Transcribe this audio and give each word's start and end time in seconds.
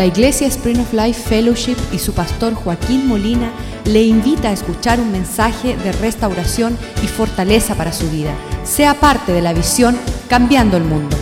La 0.00 0.06
Iglesia 0.06 0.46
Spring 0.46 0.80
of 0.80 0.94
Life 0.94 1.28
Fellowship 1.28 1.76
y 1.92 1.98
su 1.98 2.14
pastor 2.14 2.54
Joaquín 2.54 3.06
Molina 3.06 3.52
le 3.84 4.02
invita 4.02 4.48
a 4.48 4.52
escuchar 4.52 4.98
un 4.98 5.12
mensaje 5.12 5.76
de 5.76 5.92
restauración 5.92 6.78
y 7.04 7.06
fortaleza 7.06 7.74
para 7.74 7.92
su 7.92 8.08
vida. 8.08 8.34
Sea 8.64 8.94
parte 8.94 9.30
de 9.32 9.42
la 9.42 9.52
visión 9.52 9.98
Cambiando 10.26 10.78
el 10.78 10.84
Mundo. 10.84 11.14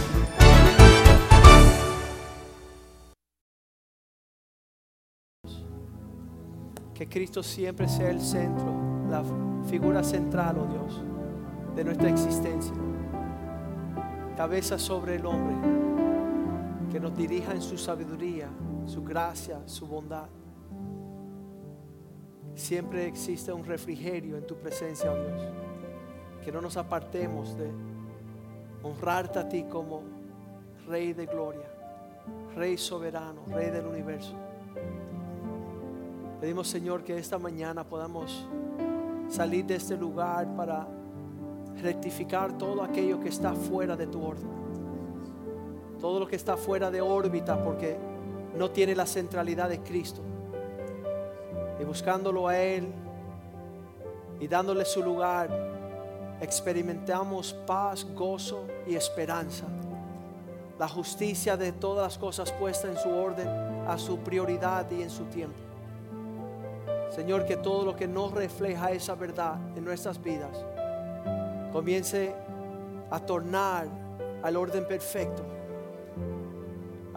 Que 6.95 7.09
Cristo 7.09 7.43
siempre 7.43 7.89
sea 7.89 8.11
el 8.11 8.21
centro, 8.21 8.73
la 9.11 9.25
figura 9.69 10.05
central, 10.05 10.57
oh 10.57 10.67
Dios, 10.67 11.03
de 11.75 11.83
nuestra 11.83 12.09
existencia. 12.09 12.75
Cabeza 14.37 14.79
sobre 14.79 15.17
el 15.17 15.27
hombre, 15.27 15.57
que 16.93 17.01
nos 17.01 17.17
dirija 17.17 17.51
en 17.51 17.61
su 17.61 17.77
sabiduría, 17.77 18.49
su 18.89 19.05
gracia, 19.05 19.61
su 19.67 19.87
bondad. 19.87 20.29
Siempre 22.55 23.07
existe 23.07 23.53
un 23.53 23.65
refrigerio 23.65 24.37
en 24.37 24.47
tu 24.47 24.57
presencia, 24.57 25.13
oh 25.13 25.15
Dios. 25.15 25.43
Que 26.45 26.51
no 26.51 26.61
nos 26.61 26.77
apartemos 26.77 27.57
de 27.57 27.71
honrarte 28.83 29.39
a 29.39 29.49
ti 29.49 29.65
como 29.65 30.03
Rey 30.87 31.13
de 31.13 31.27
gloria, 31.27 31.71
Rey 32.57 32.77
soberano, 32.79 33.43
Rey 33.49 33.71
del 33.71 33.87
universo. 33.87 34.35
Pedimos, 36.41 36.69
Señor, 36.69 37.05
que 37.05 37.19
esta 37.19 37.39
mañana 37.39 37.85
podamos 37.85 38.47
salir 39.29 39.67
de 39.67 39.75
este 39.75 39.97
lugar 39.97 40.49
para 40.57 40.87
rectificar 41.83 42.57
todo 42.57 42.83
aquello 42.83 43.21
que 43.21 43.29
está 43.29 43.55
fuera 43.55 43.97
de 43.97 44.07
tu 44.07 44.25
orden. 44.25 44.49
Todo 46.01 46.21
lo 46.21 46.27
que 46.27 46.37
está 46.37 46.57
fuera 46.57 46.91
de 46.91 47.01
órbita 47.01 47.63
porque 47.63 47.99
no 48.59 48.71
tiene 48.71 48.95
la 48.95 49.07
centralidad 49.07 49.69
de 49.69 49.81
Cristo. 49.81 50.21
Y 51.81 51.85
buscándolo 51.85 52.49
a 52.49 52.59
Él 52.59 52.89
y 54.41 54.49
dándole 54.49 54.85
su 54.85 55.03
lugar, 55.03 55.49
experimentamos 56.41 57.55
paz, 57.67 58.07
gozo 58.15 58.67
y 58.87 58.95
esperanza. 58.95 59.65
La 60.79 60.89
justicia 60.89 61.57
de 61.57 61.73
todas 61.73 62.05
las 62.05 62.19
cosas 62.19 62.53
puesta 62.53 62.89
en 62.89 62.99
su 62.99 63.11
orden, 63.11 63.49
a 63.87 63.99
su 63.99 64.19
prioridad 64.19 64.91
y 64.91 65.03
en 65.03 65.11
su 65.11 65.25
tiempo. 65.25 65.59
Señor, 67.11 67.47
que 67.47 67.57
todo 67.57 67.85
lo 67.85 67.97
que 67.97 68.07
no 68.07 68.29
refleja 68.29 68.93
esa 68.93 69.15
verdad 69.15 69.57
en 69.77 69.85
nuestras 69.85 70.23
vidas 70.23 70.65
comience 71.73 72.35
a 73.11 73.19
tornar 73.19 73.87
al 74.43 74.57
orden 74.57 74.87
perfecto, 74.87 75.43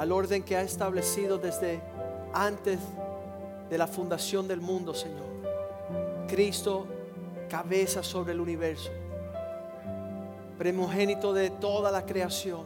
al 0.02 0.12
orden 0.12 0.42
que 0.42 0.58
ha 0.58 0.64
establecido 0.64 1.38
desde 1.38 1.80
antes 2.34 2.80
de 3.70 3.78
la 3.78 3.86
fundación 3.86 4.48
del 4.48 4.60
mundo, 4.60 4.96
Señor. 4.96 5.28
Cristo, 6.28 6.88
cabeza 7.48 8.02
sobre 8.02 8.32
el 8.32 8.42
universo, 8.42 8.90
primogénito 10.58 11.34
de 11.34 11.52
toda 11.52 11.92
la 11.92 12.04
creación. 12.04 12.66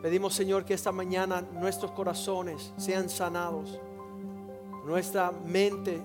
Pedimos, 0.00 0.32
Señor, 0.32 0.64
que 0.64 0.74
esta 0.74 0.92
mañana 0.92 1.40
nuestros 1.40 1.90
corazones 1.90 2.72
sean 2.76 3.08
sanados 3.08 3.80
nuestra 4.84 5.32
mente 5.32 6.00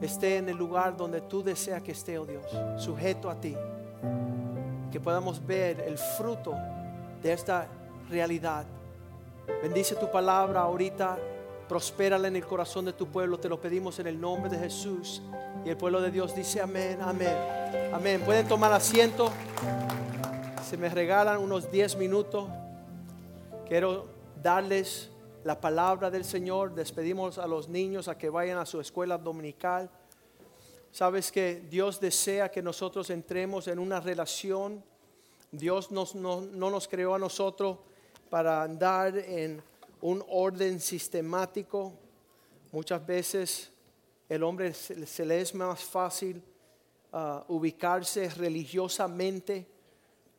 esté 0.00 0.38
en 0.38 0.48
el 0.48 0.56
lugar 0.56 0.96
donde 0.96 1.20
tú 1.20 1.44
deseas 1.44 1.80
que 1.80 1.92
esté, 1.92 2.18
oh 2.18 2.26
Dios, 2.26 2.44
sujeto 2.76 3.30
a 3.30 3.40
ti. 3.40 3.54
Que 4.90 4.98
podamos 4.98 5.46
ver 5.46 5.78
el 5.78 5.96
fruto 5.96 6.52
de 7.22 7.32
esta 7.32 7.68
realidad. 8.08 8.66
Bendice 9.62 9.94
tu 9.94 10.10
palabra 10.10 10.60
ahorita, 10.60 11.18
prospérala 11.68 12.28
en 12.28 12.36
el 12.36 12.46
corazón 12.46 12.86
de 12.86 12.94
tu 12.94 13.08
pueblo. 13.08 13.38
Te 13.38 13.48
lo 13.48 13.60
pedimos 13.60 13.98
en 13.98 14.06
el 14.06 14.18
nombre 14.18 14.50
de 14.50 14.58
Jesús. 14.58 15.20
Y 15.64 15.68
el 15.68 15.76
pueblo 15.76 16.00
de 16.00 16.10
Dios 16.10 16.34
dice 16.34 16.62
amén, 16.62 16.98
amén, 17.02 17.36
amén. 17.92 18.22
Pueden 18.22 18.48
tomar 18.48 18.72
asiento. 18.72 19.30
Se 20.66 20.78
me 20.78 20.88
regalan 20.88 21.38
unos 21.38 21.70
10 21.70 21.96
minutos. 21.96 22.48
Quiero 23.68 24.06
darles 24.42 25.10
la 25.44 25.60
palabra 25.60 26.10
del 26.10 26.24
Señor, 26.24 26.74
despedimos 26.74 27.38
a 27.38 27.46
los 27.46 27.68
niños 27.68 28.08
a 28.08 28.16
que 28.16 28.30
vayan 28.30 28.58
a 28.58 28.64
su 28.64 28.80
escuela 28.80 29.18
dominical. 29.18 29.90
Sabes 30.90 31.30
que 31.30 31.66
Dios 31.70 32.00
desea 32.00 32.50
que 32.50 32.62
nosotros 32.62 33.10
entremos 33.10 33.68
en 33.68 33.78
una 33.78 34.00
relación. 34.00 34.82
Dios 35.52 35.90
no, 35.90 36.06
no 36.14 36.70
nos 36.70 36.88
creó 36.88 37.14
a 37.14 37.18
nosotros 37.18 37.76
para 38.30 38.62
andar 38.62 39.18
en 39.18 39.62
un 40.00 40.24
orden 40.28 40.80
sistemático. 40.80 41.92
Muchas 42.72 43.04
veces 43.04 43.70
el 44.28 44.42
hombre 44.42 44.72
se, 44.72 45.26
le 45.26 45.40
es 45.40 45.54
más 45.54 45.84
fácil 45.84 46.42
ah, 47.12 47.44
ubicarse 47.48 48.30
religiosamente, 48.30 49.66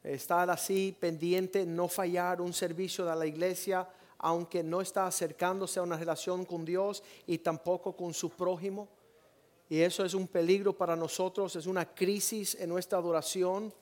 estar 0.04 0.50
así 0.50 0.96
pendiente, 1.00 1.66
no 1.66 1.88
fallar 1.88 2.42
un 2.42 2.54
servicio 2.54 3.06
de 3.06 3.16
la 3.16 3.28
iglesia 3.28 3.88
aunque 4.24 4.62
no 4.62 4.82
está 4.82 5.08
acercándose 5.08 5.80
a 5.80 5.84
una 5.84 5.98
relación 5.98 6.46
con 6.46 6.64
Dios 6.64 7.04
y 7.26 7.40
tampoco 7.40 7.96
con 7.96 8.14
su 8.14 8.30
prójimo. 8.30 8.88
Y 9.68 9.82
eso 9.82 10.06
es 10.06 10.14
un 10.14 10.28
peligro 10.28 10.74
para 10.74 10.96
nosotros, 10.96 11.56
es 11.56 11.66
una 11.66 11.86
crisis 11.96 12.56
en 12.60 12.70
nuestra 12.70 13.00
adoración. 13.00 13.74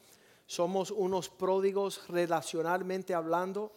Somos 0.45 0.91
unos 0.91 1.29
pródigos 1.29 2.07
relacionalmente 2.07 3.13
hablando. 3.13 3.71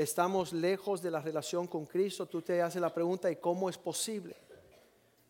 Estamos 0.00 0.54
lejos 0.54 1.02
de 1.02 1.10
la 1.10 1.20
relación 1.20 1.66
con 1.66 1.84
Cristo. 1.84 2.24
Tú 2.24 2.40
te 2.40 2.62
haces 2.62 2.80
la 2.80 2.94
pregunta, 2.94 3.30
¿y 3.30 3.36
cómo 3.36 3.68
es 3.68 3.76
posible? 3.76 4.34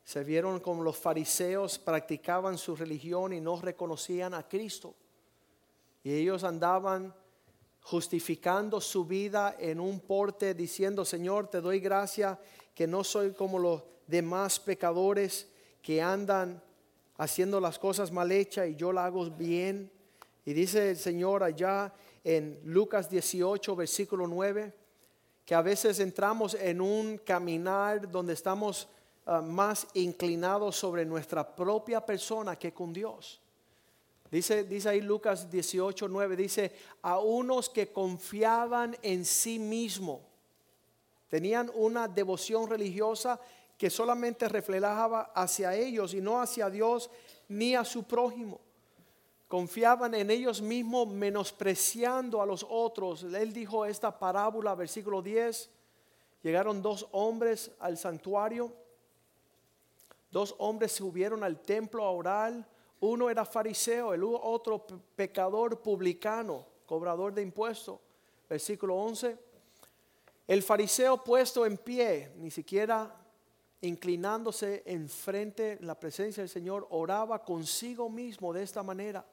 Se 0.05 0.23
vieron 0.23 0.61
como 0.61 0.85
los 0.85 0.97
fariseos 0.97 1.77
practicaban 1.77 2.57
su 2.57 2.77
religión 2.77 3.33
y 3.33 3.41
no 3.41 3.61
reconocían 3.61 4.33
a 4.33 4.47
Cristo. 4.47 4.95
Y 6.05 6.15
ellos 6.15 6.45
andaban 6.45 7.13
justificando 7.81 8.81
su 8.81 9.05
vida 9.05 9.57
en 9.59 9.81
un 9.81 9.99
porte 9.99 10.55
diciendo, 10.55 11.05
Señor, 11.05 11.49
te 11.49 11.61
doy 11.61 11.81
gracia 11.81 12.39
que 12.73 12.87
no 12.87 13.03
soy 13.03 13.33
como 13.33 13.59
los 13.59 13.83
demás 14.07 14.61
pecadores 14.61 15.49
que 15.83 16.01
andan 16.01 16.63
haciendo 17.17 17.59
las 17.59 17.77
cosas 17.77 18.13
mal 18.13 18.31
hechas 18.31 18.69
y 18.69 18.77
yo 18.77 18.93
la 18.93 19.07
hago 19.07 19.29
bien. 19.31 19.91
Y 20.45 20.53
dice 20.53 20.91
el 20.91 20.97
Señor 20.97 21.43
allá 21.43 21.93
en 22.25 22.61
Lucas 22.65 23.09
18, 23.09 23.77
versículo 23.77 24.27
9, 24.27 24.73
que 25.45 25.55
a 25.55 25.63
veces 25.63 25.99
entramos 26.01 26.55
en 26.55 26.81
un 26.81 27.19
caminar 27.19 28.11
donde 28.11 28.35
estamos 28.35 28.89
ah, 29.27 29.41
más 29.41 29.87
inclinados 29.95 30.77
sobre 30.77 31.05
nuestra 31.05 31.55
propia 31.55 32.05
persona 32.05 32.57
que 32.57 32.73
con 32.73 32.93
Dios. 32.93 33.41
Dice, 34.31 34.63
dice 34.65 34.89
ahí 34.91 35.01
Lucas 35.01 35.51
18, 35.51 36.07
9, 36.07 36.37
dice, 36.37 36.73
a 37.03 37.19
unos 37.19 37.69
que 37.69 37.93
confiaban 37.93 38.97
en 39.03 39.25
sí 39.25 39.59
mismo, 39.59 40.21
tenían 41.29 41.71
una 41.75 42.07
devoción 42.07 42.69
religiosa 42.71 43.41
que 43.77 43.91
solamente 43.91 44.49
reflejaba 44.49 45.33
hacia 45.35 45.75
ellos 45.75 46.15
y 46.15 46.21
no 46.21 46.41
hacia 46.41 46.71
Dios 46.71 47.11
ni 47.49 47.75
a 47.75 47.85
su 47.85 48.05
prójimo. 48.05 48.61
Confiaban 49.51 50.15
en 50.15 50.31
ellos 50.31 50.63
mismos 50.63 51.09
menospreciando 51.09 52.41
a 52.41 52.47
los 52.47 52.65
otros. 52.71 53.25
Él 53.25 53.53
dijo 53.53 53.85
esta 53.85 54.17
parábola, 54.17 54.75
versículo 54.75 55.21
10, 55.21 55.69
llegaron 56.43 56.81
dos 56.81 57.07
hombres 57.11 57.71
al 57.81 57.99
santuario, 57.99 58.73
dos 60.31 60.55
hombres 60.59 60.93
subieron 60.93 61.45
al 61.45 61.61
templo 61.61 62.05
a 62.05 62.11
orar 62.11 62.65
uno 63.01 63.31
era 63.31 63.47
fariseo, 63.47 64.13
el 64.13 64.23
otro 64.23 64.87
pecador 65.17 65.81
publicano, 65.81 66.67
cobrador 66.85 67.33
de 67.33 67.43
impuestos. 67.43 67.99
Versículo 68.49 68.97
11. 68.97 69.39
El 70.47 70.63
fariseo 70.63 71.25
puesto 71.25 71.65
en 71.65 71.79
pie, 71.79 72.33
ni 72.37 72.51
siquiera 72.51 73.17
inclinándose 73.83 74.83
enfrente 74.85 75.79
en 75.81 75.87
la 75.87 75.99
presencia 75.99 76.43
del 76.43 76.51
Señor, 76.51 76.87
oraba 76.91 77.43
consigo 77.43 78.11
mismo 78.11 78.53
de 78.53 78.63
esta 78.63 78.83
manera. 78.83 79.25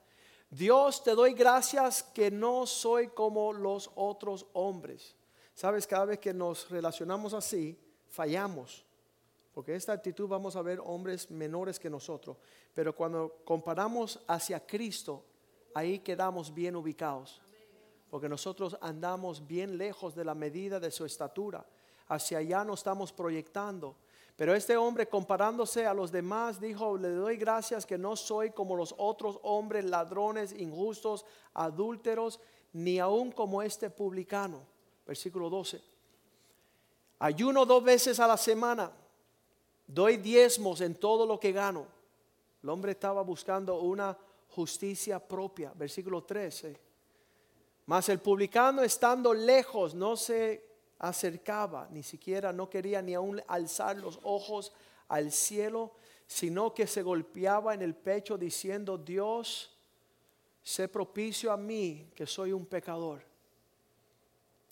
Dios, 0.49 1.03
te 1.03 1.11
doy 1.11 1.33
gracias 1.33 2.03
que 2.03 2.31
no 2.31 2.65
soy 2.65 3.09
como 3.09 3.51
los 3.51 3.91
otros 3.95 4.45
hombres. 4.53 5.15
Sabes, 5.53 5.85
cada 5.85 6.05
vez 6.05 6.19
que 6.19 6.33
nos 6.33 6.69
relacionamos 6.69 7.33
así, 7.33 7.77
fallamos. 8.07 8.85
Porque 9.53 9.75
esta 9.75 9.91
actitud 9.91 10.27
vamos 10.27 10.55
a 10.55 10.61
ver 10.61 10.79
hombres 10.85 11.31
menores 11.31 11.79
que 11.79 11.89
nosotros. 11.89 12.37
Pero 12.73 12.95
cuando 12.95 13.41
comparamos 13.43 14.19
hacia 14.27 14.65
Cristo, 14.65 15.25
ahí 15.73 15.99
quedamos 15.99 16.53
bien 16.53 16.75
ubicados. 16.75 17.41
Porque 18.09 18.29
nosotros 18.29 18.77
andamos 18.81 19.45
bien 19.45 19.77
lejos 19.77 20.15
de 20.15 20.23
la 20.23 20.35
medida 20.35 20.79
de 20.79 20.91
su 20.91 21.05
estatura. 21.05 21.65
Hacia 22.07 22.37
allá 22.37 22.63
nos 22.63 22.81
estamos 22.81 23.11
proyectando. 23.11 23.95
Pero 24.37 24.53
este 24.53 24.77
hombre 24.77 25.09
comparándose 25.09 25.87
a 25.87 25.95
los 25.95 26.11
demás 26.11 26.61
dijo, 26.61 26.95
le 26.95 27.09
doy 27.09 27.37
gracias 27.37 27.87
que 27.87 27.97
no 27.97 28.15
soy 28.15 28.51
como 28.51 28.75
los 28.75 28.93
otros 28.99 29.39
hombres 29.41 29.83
ladrones, 29.83 30.53
injustos, 30.53 31.25
adúlteros, 31.55 32.39
ni 32.71 32.99
aún 32.99 33.31
como 33.31 33.63
este 33.63 33.89
publicano. 33.89 34.61
Versículo 35.07 35.49
12. 35.49 35.81
Ayuno 37.17 37.65
dos 37.65 37.83
veces 37.83 38.19
a 38.19 38.27
la 38.27 38.37
semana. 38.37 38.91
Doy 39.87 40.17
diezmos 40.17 40.81
en 40.81 40.93
todo 40.93 41.25
lo 41.25 41.39
que 41.39 41.51
gano. 41.51 41.87
El 42.61 42.69
hombre 42.69 42.91
estaba 42.91 43.23
buscando 43.23 43.79
una 43.79 44.15
justicia 44.49 45.17
propia. 45.17 45.73
Versículo 45.73 46.23
13. 46.23 46.79
Mas 47.87 48.07
el 48.09 48.19
publicano 48.19 48.83
estando 48.83 49.33
lejos 49.33 49.95
no 49.95 50.15
se 50.15 50.66
acercaba, 50.99 51.87
ni 51.91 52.03
siquiera 52.03 52.51
no 52.51 52.69
quería 52.69 53.01
ni 53.01 53.13
aún 53.13 53.41
alzar 53.47 53.97
los 53.97 54.19
ojos 54.23 54.73
al 55.07 55.31
cielo, 55.31 55.93
sino 56.25 56.73
que 56.73 56.87
se 56.87 57.01
golpeaba 57.01 57.73
en 57.73 57.81
el 57.81 57.95
pecho 57.95 58.37
diciendo, 58.37 58.97
Dios, 58.97 59.77
sé 60.61 60.87
propicio 60.87 61.51
a 61.51 61.57
mí, 61.57 62.11
que 62.15 62.25
soy 62.25 62.51
un 62.51 62.65
pecador. 62.65 63.23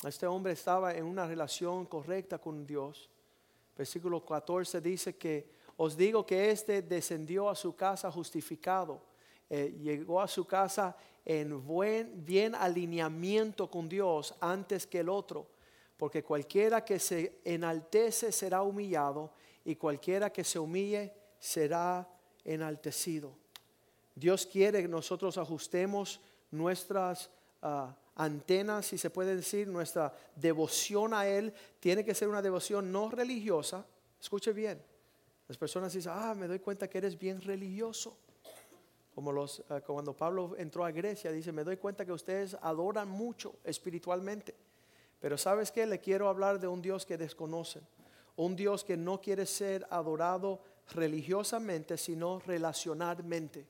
Este 0.04 0.27
hombre 0.27 0.54
estaba 0.54 0.94
en 0.94 1.06
una 1.06 1.25
relación 1.25 1.86
correcta 1.86 2.38
con 2.38 2.66
Dios. 2.66 3.10
Versículo 3.78 4.25
14 4.25 4.81
dice 4.81 5.16
que 5.16 5.50
os 5.78 5.95
digo 5.95 6.25
que 6.25 6.51
éste 6.51 6.81
descendió 6.81 7.50
a 7.50 7.56
su 7.56 7.75
casa 7.75 8.12
justificado, 8.12 9.01
eh, 9.50 9.75
llegó 9.81 10.21
a 10.21 10.28
su 10.28 10.45
casa 10.45 10.95
en 11.24 11.66
buen, 11.66 12.25
bien 12.25 12.56
alineamiento 12.56 13.69
con 13.69 13.89
Dios 13.89 14.36
antes 14.39 14.86
que 14.86 15.00
el 15.00 15.10
otro, 15.10 15.48
porque 15.97 16.24
cualquiera 16.24 16.83
que 16.83 17.00
se 17.00 17.39
enaltece 17.44 18.31
será 18.31 18.62
humillado 18.62 19.31
y 19.63 19.75
cualquiera 19.75 20.31
que 20.31 20.44
se 20.44 20.59
humille 20.59 21.13
será 21.39 22.07
enaltecido. 22.44 23.36
Dios 24.13 24.45
quiere 24.45 24.81
que 24.81 24.88
nosotros 24.88 25.38
ajustemos 25.38 26.21
nuestras 26.51 27.30
ah, 27.62 27.95
antenas, 28.15 28.86
si 28.86 28.97
se 28.97 29.09
puede 29.09 29.36
decir, 29.36 29.68
nuestra 29.68 30.13
devoción 30.36 31.13
a 31.13 31.27
Él 31.27 31.53
tiene 31.80 32.06
que 32.06 32.15
ser 32.15 32.30
una 32.30 32.42
devoción 32.42 32.92
no 32.92 33.09
religiosa. 33.09 33.86
Escuche 34.19 34.53
bien, 34.53 34.81
las 35.47 35.57
personas 35.57 35.94
dicen, 35.94 36.13
ah, 36.15 36.33
me 36.33 36.47
doy 36.47 36.59
cuenta 36.59 36.89
que 36.89 36.97
eres 36.97 37.18
bien 37.18 37.42
religioso. 37.42 38.18
Como 39.13 39.31
los, 39.31 39.63
eh, 39.69 39.81
cuando 39.86 40.15
Pablo 40.15 40.56
entró 40.57 40.83
a 40.83 40.92
Grecia, 40.92 41.31
dice, 41.31 41.51
me 41.51 41.63
doy 41.63 41.77
cuenta 41.77 42.06
que 42.06 42.12
ustedes 42.12 42.57
adoran 42.62 43.09
mucho 43.09 43.56
espiritualmente. 43.63 44.56
Pero 45.20 45.38
¿sabes 45.38 45.72
qué? 45.72 45.86
Le 45.86 46.00
quiero 46.00 46.30
hablar 46.30 46.60
de 46.60 46.68
un 46.68 46.82
Dios 46.82 47.06
que 47.06 47.18
desconocen. 47.18 47.82
Un 48.36 48.56
Dios 48.56 48.84
que 48.84 48.98
no 48.98 49.22
quiere 49.22 49.46
ser 49.46 49.88
adorado 49.90 50.62
religiosamente, 50.94 51.98
sino 51.98 52.40
relacionalmente. 52.40 53.66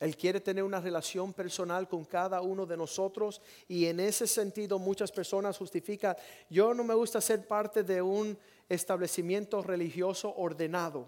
Él 0.00 0.16
quiere 0.16 0.40
tener 0.40 0.64
una 0.64 0.80
relación 0.80 1.34
personal 1.34 1.86
con 1.86 2.06
cada 2.06 2.40
uno 2.40 2.64
de 2.64 2.76
nosotros 2.76 3.42
y 3.68 3.84
en 3.84 4.00
ese 4.00 4.26
sentido 4.26 4.78
muchas 4.78 5.12
personas 5.12 5.58
justifican, 5.58 6.16
yo 6.48 6.72
no 6.72 6.82
me 6.82 6.94
gusta 6.94 7.20
ser 7.20 7.46
parte 7.46 7.82
de 7.82 8.00
un 8.00 8.38
establecimiento 8.66 9.62
religioso 9.62 10.34
ordenado. 10.36 11.06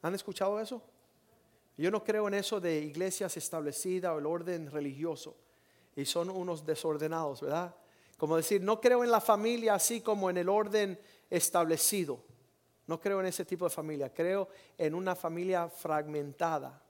¿Han 0.00 0.14
escuchado 0.14 0.58
eso? 0.58 0.80
Yo 1.76 1.90
no 1.90 2.02
creo 2.02 2.28
en 2.28 2.34
eso 2.34 2.60
de 2.60 2.78
iglesias 2.78 3.36
establecidas 3.36 4.12
o 4.12 4.18
el 4.18 4.26
orden 4.26 4.70
religioso. 4.70 5.36
Y 5.94 6.06
son 6.06 6.30
unos 6.30 6.64
desordenados, 6.64 7.42
¿verdad? 7.42 7.74
Como 8.16 8.36
decir, 8.36 8.62
no 8.62 8.80
creo 8.80 9.02
en 9.02 9.10
la 9.10 9.20
familia 9.20 9.74
así 9.74 10.00
como 10.00 10.30
en 10.30 10.36
el 10.36 10.48
orden 10.48 10.98
establecido. 11.30 12.20
No 12.86 13.00
creo 13.00 13.20
en 13.20 13.26
ese 13.26 13.44
tipo 13.44 13.64
de 13.64 13.70
familia. 13.70 14.12
Creo 14.12 14.48
en 14.78 14.94
una 14.94 15.14
familia 15.14 15.68
fragmentada, 15.68 16.82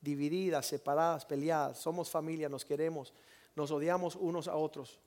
dividida, 0.00 0.62
separadas, 0.62 1.24
peleadas. 1.24 1.78
Somos 1.78 2.10
familia, 2.10 2.48
nos 2.48 2.64
queremos, 2.64 3.12
nos 3.54 3.70
odiamos 3.70 4.16
unos 4.16 4.48
a 4.48 4.56
otros. 4.56 4.98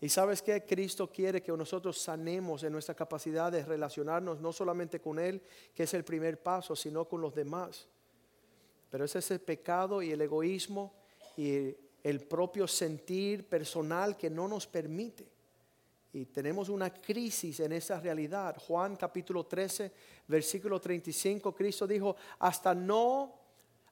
Y 0.00 0.08
sabes 0.08 0.42
que 0.42 0.64
Cristo 0.64 1.10
quiere 1.10 1.42
que 1.42 1.50
nosotros 1.52 1.98
sanemos 1.98 2.62
en 2.62 2.72
nuestra 2.72 2.94
capacidad 2.94 3.50
de 3.50 3.64
relacionarnos 3.64 4.40
no 4.40 4.52
solamente 4.52 5.00
con 5.00 5.18
Él, 5.18 5.42
que 5.74 5.82
es 5.82 5.94
el 5.94 6.04
primer 6.04 6.40
paso, 6.40 6.76
sino 6.76 7.06
con 7.06 7.20
los 7.20 7.34
demás. 7.34 7.88
Pero 8.90 9.04
es 9.04 9.16
ese 9.16 9.40
pecado 9.40 10.00
y 10.00 10.12
el 10.12 10.20
egoísmo 10.20 10.94
y 11.36 11.74
el 12.02 12.20
propio 12.20 12.66
sentir 12.66 13.48
personal 13.48 14.16
que 14.16 14.30
no 14.30 14.48
nos 14.48 14.66
permite. 14.66 15.26
Y 16.12 16.26
tenemos 16.26 16.68
una 16.68 16.92
crisis 16.92 17.60
en 17.60 17.72
esa 17.72 18.00
realidad. 18.00 18.56
Juan 18.66 18.96
capítulo 18.96 19.44
13, 19.44 19.92
versículo 20.26 20.80
35, 20.80 21.54
Cristo 21.54 21.86
dijo, 21.86 22.16
hasta 22.38 22.74
no, 22.74 23.34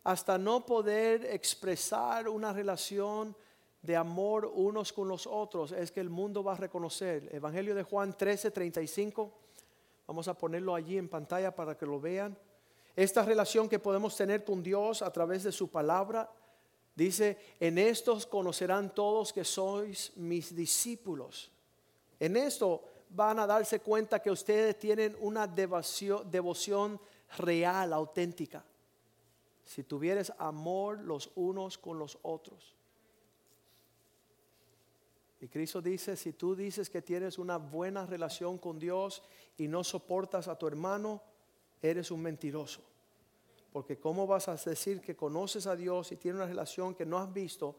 hasta 0.04 0.38
no 0.38 0.64
poder 0.64 1.26
expresar 1.26 2.28
una 2.28 2.52
relación 2.52 3.36
de 3.82 3.96
amor 3.96 4.50
unos 4.52 4.92
con 4.92 5.08
los 5.08 5.26
otros, 5.26 5.72
es 5.72 5.92
que 5.92 6.00
el 6.00 6.10
mundo 6.10 6.42
va 6.42 6.54
a 6.54 6.56
reconocer. 6.56 7.28
Evangelio 7.32 7.74
de 7.74 7.84
Juan 7.84 8.16
13, 8.16 8.50
35, 8.50 9.32
vamos 10.06 10.26
a 10.26 10.34
ponerlo 10.36 10.74
allí 10.74 10.98
en 10.98 11.08
pantalla 11.08 11.54
para 11.54 11.76
que 11.76 11.86
lo 11.86 12.00
vean. 12.00 12.36
Esta 12.96 13.22
relación 13.22 13.68
que 13.68 13.78
podemos 13.78 14.16
tener 14.16 14.44
con 14.44 14.62
Dios 14.62 15.02
a 15.02 15.12
través 15.12 15.44
de 15.44 15.52
su 15.52 15.68
palabra, 15.68 16.30
dice, 16.96 17.38
en 17.60 17.78
estos 17.78 18.26
conocerán 18.26 18.93
todos 18.94 19.32
que 19.32 19.44
sois 19.44 20.12
mis 20.16 20.56
discípulos. 20.56 21.52
En 22.19 22.37
esto 22.37 22.82
van 23.10 23.38
a 23.38 23.46
darse 23.46 23.81
cuenta 23.81 24.20
que 24.20 24.31
ustedes 24.31 24.78
tienen 24.78 25.16
una 25.20 25.46
devoción, 25.46 26.28
devoción 26.31 27.00
real, 27.38 27.93
auténtica. 27.93 28.64
Si 29.64 29.84
tuvieres 29.84 30.32
amor 30.38 31.00
los 31.00 31.31
unos 31.34 31.76
con 31.78 31.98
los 31.98 32.19
otros. 32.22 32.75
Y 35.40 35.49
Cristo 35.49 35.82
dice, 35.82 36.16
si 36.16 36.32
tú 36.32 36.56
dices 36.56 36.88
que 36.88 37.02
tienes 37.02 37.38
una 37.38 37.58
buena 37.58 38.06
relación 38.06 38.56
con 38.58 38.78
Dios 38.78 39.22
y 39.58 39.69
no 39.69 39.84
soportas 39.84 40.49
a 40.49 40.58
tu 40.58 40.66
hermano, 40.66 41.22
eres 41.82 42.10
un 42.10 42.22
mentiroso. 42.22 42.81
Porque 43.76 43.99
¿cómo 43.99 44.26
vas 44.26 44.49
a 44.49 44.56
decir 44.56 45.02
que 45.02 45.14
conoces 45.14 45.67
a 45.67 45.76
Dios 45.76 46.11
y 46.11 46.17
tienes 46.17 46.38
una 46.38 46.49
relación 46.49 46.94
que 46.94 47.05
no 47.05 47.19
has 47.19 47.31
visto 47.31 47.76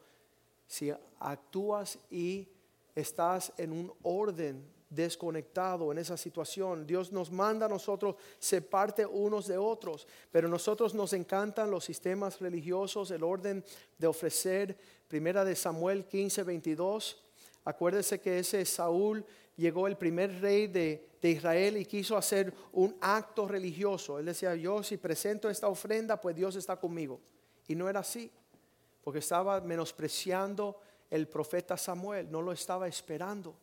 si 0.64 0.92
actúas 1.18 1.98
y 2.08 2.46
estás 2.94 3.52
en 3.56 3.72
un 3.72 3.92
orden 4.04 4.64
desconectado 4.88 5.90
en 5.90 5.98
esa 5.98 6.16
situación. 6.16 6.86
Dios 6.86 7.10
nos 7.10 7.32
manda 7.32 7.66
a 7.66 7.68
nosotros 7.68 8.14
se 8.38 8.62
parte 8.62 9.04
unos 9.04 9.48
de 9.48 9.58
otros, 9.58 10.06
pero 10.30 10.46
nosotros 10.46 10.94
nos 10.94 11.12
encantan 11.14 11.68
los 11.68 11.84
sistemas 11.84 12.38
religiosos, 12.38 13.10
el 13.10 13.24
orden 13.24 13.64
de 13.98 14.06
ofrecer. 14.06 14.78
Primera 15.08 15.44
de 15.44 15.56
Samuel 15.56 16.04
15, 16.04 16.44
22. 16.44 17.24
Acuérdese 17.64 18.20
que 18.20 18.38
ese 18.38 18.64
Saúl 18.64 19.26
llegó 19.58 19.88
el 19.88 19.96
primer 19.96 20.40
rey 20.40 20.68
de, 20.68 21.04
Israel 21.20 21.76
y 21.76 21.84
quiso 21.84 22.16
hacer 22.16 22.54
un 22.72 22.96
acto 23.00 23.48
religioso. 23.48 24.18
Él 24.18 24.26
decía, 24.26 24.54
yo 24.54 24.84
si 24.84 24.96
presento 24.96 25.50
esta 25.50 25.68
ofrenda, 25.68 26.20
pues 26.20 26.36
Dios 26.36 26.54
está 26.54 26.76
conmigo. 26.76 27.20
Y 27.66 27.74
no 27.74 27.88
era 27.88 28.00
así, 28.00 28.30
porque 29.02 29.18
estaba 29.18 29.60
menospreciando 29.60 30.80
el 31.10 31.26
profeta 31.26 31.76
Samuel, 31.76 32.30
no 32.30 32.40
lo 32.40 32.52
estaba 32.52 32.86
esperando. 32.86 33.56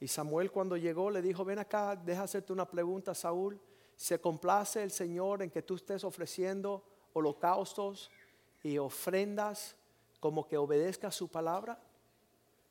Y 0.00 0.08
Samuel 0.08 0.50
cuando 0.50 0.76
llegó 0.76 1.10
le 1.10 1.20
dijo, 1.20 1.44
ven 1.44 1.58
acá, 1.58 1.94
deja 1.96 2.22
hacerte 2.22 2.52
una 2.52 2.68
pregunta, 2.68 3.14
Saúl. 3.14 3.60
¿Se 3.96 4.18
complace 4.18 4.82
el 4.82 4.90
Señor 4.90 5.42
en 5.42 5.50
que 5.50 5.62
tú 5.62 5.76
estés 5.76 6.02
ofreciendo 6.02 6.82
holocaustos 7.12 8.10
y 8.62 8.78
ofrendas 8.78 9.76
como 10.18 10.48
que 10.48 10.56
obedezca 10.56 11.10
su 11.10 11.28
palabra? 11.28 11.78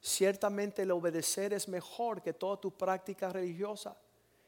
Ciertamente 0.05 0.81
el 0.81 0.91
obedecer 0.91 1.53
es 1.53 1.69
mejor 1.69 2.22
que 2.22 2.33
toda 2.33 2.60
tu 2.60 2.72
práctica 2.72 3.29
religiosa. 3.29 3.95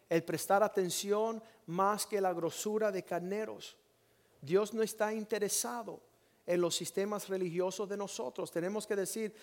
El 0.09 0.21
prestar 0.21 0.61
atención 0.61 1.41
más 1.67 2.05
que 2.05 2.19
la 2.19 2.33
grosura 2.33 2.91
de 2.91 3.03
carneros. 3.03 3.77
Dios 4.41 4.73
no 4.73 4.83
está 4.83 5.13
interesado 5.13 6.01
en 6.45 6.59
los 6.59 6.75
sistemas 6.75 7.29
religiosos 7.29 7.87
de 7.87 7.95
nosotros. 7.95 8.51
Tenemos 8.51 8.85
que 8.85 8.97
decir, 8.97 9.33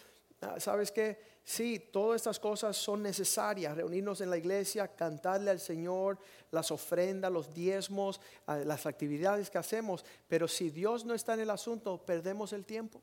ah, 0.43 0.61
¿sabes 0.61 0.93
qué? 0.93 1.19
Sí, 1.45 1.89
todas 1.91 2.17
estas 2.17 2.39
cosas 2.39 2.77
son 2.77 3.03
necesarias. 3.03 3.75
Reunirnos 3.75 4.21
en 4.21 4.29
la 4.29 4.37
iglesia, 4.37 4.89
cantarle 4.89 5.51
al 5.51 5.61
Señor, 5.61 6.19
las 6.51 6.71
ofrendas, 6.71 7.33
los 7.33 7.55
diezmos, 7.55 8.21
ah, 8.47 8.59
las 8.59 8.85
actividades 8.85 9.49
que 9.49 9.57
hacemos. 9.57 10.05
Pero 10.29 10.47
si 10.47 10.69
Dios 10.69 11.07
no 11.07 11.15
está 11.15 11.33
en 11.33 11.41
el 11.41 11.51
asunto, 11.51 12.05
perdemos 12.05 12.53
el 12.53 12.67
tiempo 12.67 13.01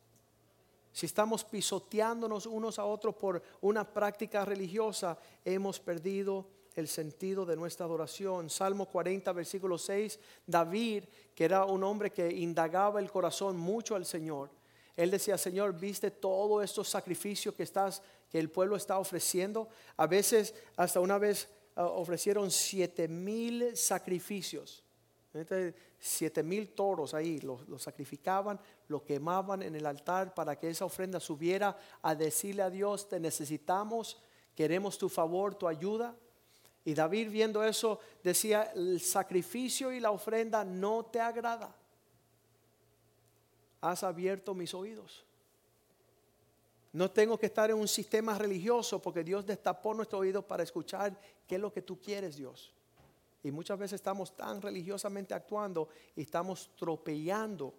si 0.91 1.05
estamos 1.05 1.43
pisoteándonos 1.43 2.45
unos 2.45 2.79
a 2.79 2.85
otros 2.85 3.15
por 3.15 3.41
una 3.61 3.87
práctica 3.87 4.43
religiosa, 4.45 5.17
hemos 5.45 5.79
perdido 5.79 6.47
el 6.75 6.87
sentido 6.87 7.45
de 7.45 7.55
nuestra 7.55 7.85
adoración. 7.85 8.49
Salmo 8.49 8.85
40, 8.85 9.31
versículo 9.33 9.77
6, 9.77 10.19
David, 10.45 11.05
que 11.35 11.45
era 11.45 11.65
un 11.65 11.83
hombre 11.83 12.11
que 12.11 12.31
indagaba 12.31 12.99
el 12.99 13.11
corazón 13.11 13.57
mucho 13.57 13.95
al 13.95 14.05
Señor, 14.05 14.49
él 14.95 15.11
decía, 15.11 15.37
Señor, 15.37 15.79
viste 15.79 16.11
todos 16.11 16.61
estos 16.61 16.89
sacrificios 16.89 17.55
que, 17.55 17.63
estás, 17.63 18.01
que 18.29 18.37
el 18.37 18.49
pueblo 18.49 18.75
está 18.75 18.99
ofreciendo. 18.99 19.69
A 19.95 20.07
veces, 20.07 20.53
hasta 20.75 20.99
una 20.99 21.17
vez 21.17 21.47
ah, 21.77 21.85
ofrecieron 21.85 22.51
siete 22.51 23.07
mil 23.07 23.77
sacrificios 23.77 24.83
siete 25.99 26.43
mil 26.43 26.69
toros 26.69 27.13
ahí, 27.13 27.39
los, 27.39 27.61
sacrificaban, 27.81 28.59
lo 28.87 29.03
quemaban 29.03 29.61
en 29.61 29.75
el 29.75 29.85
altar 29.85 30.33
para 30.33 30.57
que 30.57 30.69
esa 30.69 30.85
ofrenda 30.85 31.19
subiera 31.19 31.77
a 32.01 32.15
decirle 32.15 32.61
a 32.61 32.69
Dios, 32.69 33.09
te 33.09 33.19
necesitamos, 33.19 34.17
queremos 34.55 34.97
tu 34.97 35.09
favor, 35.09 35.55
tu 35.55 35.67
ayuda. 35.67 36.15
Y 36.85 36.93
David 36.93 37.29
viendo 37.29 37.63
eso 37.63 37.99
decía, 38.23 38.71
el 38.73 39.01
sacrificio 39.01 39.91
y 39.91 39.99
la 39.99 40.11
ofrenda 40.11 40.63
no 40.63 41.05
te 41.05 41.19
agrada. 41.19 41.75
Has 43.81 44.03
abierto 44.03 44.53
mis 44.53 44.73
oídos. 44.73 45.25
No 46.91 47.11
tengo 47.11 47.37
que 47.37 47.45
estar 47.45 47.69
en 47.69 47.77
un 47.77 47.87
sistema 47.87 48.37
religioso 48.37 49.01
porque 49.01 49.23
Dios 49.23 49.45
destapó 49.45 49.93
nuestros 49.93 50.21
oídos 50.21 50.45
para 50.45 50.63
escuchar 50.63 51.19
qué 51.45 51.55
es 51.55 51.61
lo 51.61 51.71
que 51.71 51.81
tú 51.81 51.99
quieres, 51.99 52.35
Dios. 52.37 52.73
Y 53.43 53.51
muchas 53.51 53.79
veces 53.79 53.95
estamos 53.95 54.35
tan 54.35 54.61
religiosamente 54.61 55.33
actuando 55.33 55.89
y 56.15 56.21
estamos 56.21 56.71
tropellando 56.75 57.73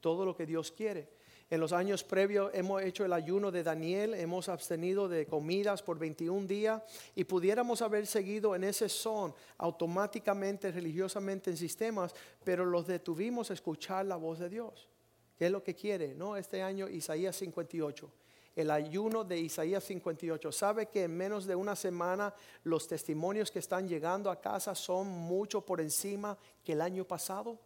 todo 0.00 0.24
lo 0.24 0.34
que 0.34 0.46
Dios 0.46 0.72
quiere. 0.72 1.08
En 1.50 1.60
los 1.60 1.74
años 1.74 2.02
previos 2.02 2.50
hemos 2.54 2.82
hecho 2.82 3.04
el 3.04 3.12
ayuno 3.12 3.50
de 3.50 3.62
Daniel, 3.62 4.14
hemos 4.14 4.48
abstenido 4.48 5.06
de 5.06 5.26
comidas 5.26 5.82
por 5.82 5.98
21 5.98 6.46
días 6.46 6.82
y 7.14 7.24
pudiéramos 7.24 7.82
haber 7.82 8.06
seguido 8.06 8.56
en 8.56 8.64
ese 8.64 8.88
son 8.88 9.34
automáticamente, 9.58 10.72
religiosamente 10.72 11.50
en 11.50 11.58
sistemas, 11.58 12.14
pero 12.42 12.64
los 12.64 12.86
detuvimos 12.86 13.50
a 13.50 13.54
escuchar 13.54 14.06
la 14.06 14.16
voz 14.16 14.38
de 14.38 14.48
Dios. 14.48 14.88
¿Qué 15.36 15.46
es 15.46 15.52
lo 15.52 15.62
que 15.62 15.74
quiere? 15.74 16.14
No, 16.14 16.38
este 16.38 16.62
año 16.62 16.88
Isaías 16.88 17.36
58 17.36 18.10
el 18.54 18.70
ayuno 18.70 19.24
de 19.24 19.38
Isaías 19.38 19.84
58. 19.84 20.52
¿Sabe 20.52 20.86
que 20.86 21.04
en 21.04 21.16
menos 21.16 21.46
de 21.46 21.54
una 21.54 21.76
semana 21.76 22.34
los 22.64 22.86
testimonios 22.86 23.50
que 23.50 23.58
están 23.58 23.88
llegando 23.88 24.30
a 24.30 24.40
casa 24.40 24.74
son 24.74 25.08
mucho 25.08 25.60
por 25.64 25.80
encima 25.80 26.36
que 26.64 26.72
el 26.72 26.80
año 26.80 27.04
pasado? 27.04 27.58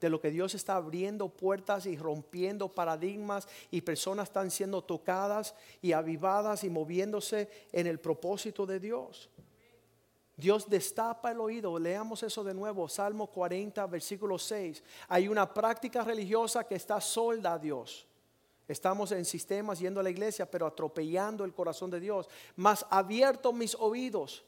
de 0.00 0.08
lo 0.08 0.20
que 0.20 0.30
Dios 0.30 0.54
está 0.54 0.76
abriendo 0.76 1.28
puertas 1.28 1.84
y 1.84 1.96
rompiendo 1.96 2.68
paradigmas 2.68 3.46
y 3.70 3.82
personas 3.82 4.28
están 4.28 4.50
siendo 4.50 4.82
tocadas 4.82 5.54
y 5.82 5.92
avivadas 5.92 6.64
y 6.64 6.70
moviéndose 6.70 7.50
en 7.70 7.86
el 7.86 8.00
propósito 8.00 8.64
de 8.64 8.80
Dios. 8.80 9.28
Dios 10.36 10.70
destapa 10.70 11.32
el 11.32 11.40
oído. 11.40 11.78
Leamos 11.78 12.22
eso 12.22 12.42
de 12.42 12.54
nuevo. 12.54 12.88
Salmo 12.88 13.26
40, 13.26 13.86
versículo 13.86 14.38
6. 14.38 14.82
Hay 15.08 15.28
una 15.28 15.52
práctica 15.52 16.02
religiosa 16.02 16.64
que 16.64 16.76
está 16.76 16.98
solda 16.98 17.52
a 17.52 17.58
Dios. 17.58 18.06
Estamos 18.70 19.10
en 19.10 19.24
sistemas 19.24 19.80
yendo 19.80 19.98
a 19.98 20.02
la 20.04 20.10
iglesia, 20.10 20.48
pero 20.48 20.64
atropellando 20.64 21.44
el 21.44 21.52
corazón 21.52 21.90
de 21.90 21.98
Dios. 21.98 22.28
Más 22.54 22.86
abierto 22.88 23.52
mis 23.52 23.74
oídos. 23.74 24.44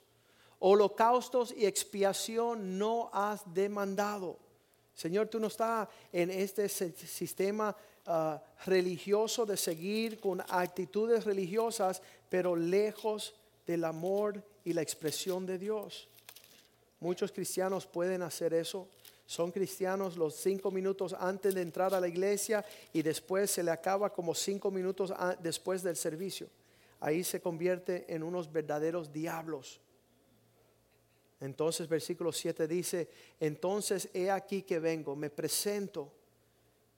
Holocaustos 0.61 1.53
y 1.53 1.67
expiación 1.67 2.79
no 2.79 3.11
has 3.13 3.43
demandado. 3.53 4.39
Señor, 4.95 5.27
tú 5.27 5.41
no 5.41 5.49
estás 5.49 5.89
en 6.13 6.31
este 6.31 6.69
sistema 6.69 7.77
ah, 8.07 8.41
religioso 8.65 9.45
de 9.45 9.57
seguir 9.57 10.21
con 10.21 10.41
actitudes 10.49 11.25
religiosas, 11.25 12.01
pero 12.29 12.55
lejos 12.55 13.35
del 13.67 13.83
amor 13.83 14.41
y 14.65 14.73
la 14.73 14.83
expresión 14.83 15.47
de 15.47 15.59
Dios. 15.59 16.09
Muchos 17.01 17.33
cristianos 17.33 17.87
pueden 17.87 18.23
hacer 18.23 18.55
eso. 18.55 18.87
Son 19.27 19.51
cristianos 19.51 20.17
los 20.17 20.35
cinco 20.37 20.71
minutos 20.71 21.15
antes 21.19 21.55
de 21.55 21.63
entrar 21.63 21.95
a 21.95 22.01
la 22.01 22.09
iglesia 22.09 22.65
y 22.93 23.03
después 23.03 23.51
se 23.51 23.63
le 23.63 23.71
acaba 23.71 24.13
como 24.13 24.35
cinco 24.35 24.71
minutos 24.71 25.13
después 25.41 25.83
del 25.83 25.97
servicio. 25.97 26.49
Ahí 27.01 27.25
se 27.25 27.41
convierte 27.41 28.05
en 28.13 28.23
unos 28.23 28.53
verdaderos 28.53 29.13
diablos. 29.13 29.81
Entonces 31.41 31.89
versículo 31.89 32.31
7 32.31 32.69
dice, 32.69 33.09
entonces 33.41 34.09
he 34.15 34.31
aquí 34.31 34.63
que 34.63 34.79
vengo, 34.79 35.17
me 35.17 35.29
presento, 35.29 36.13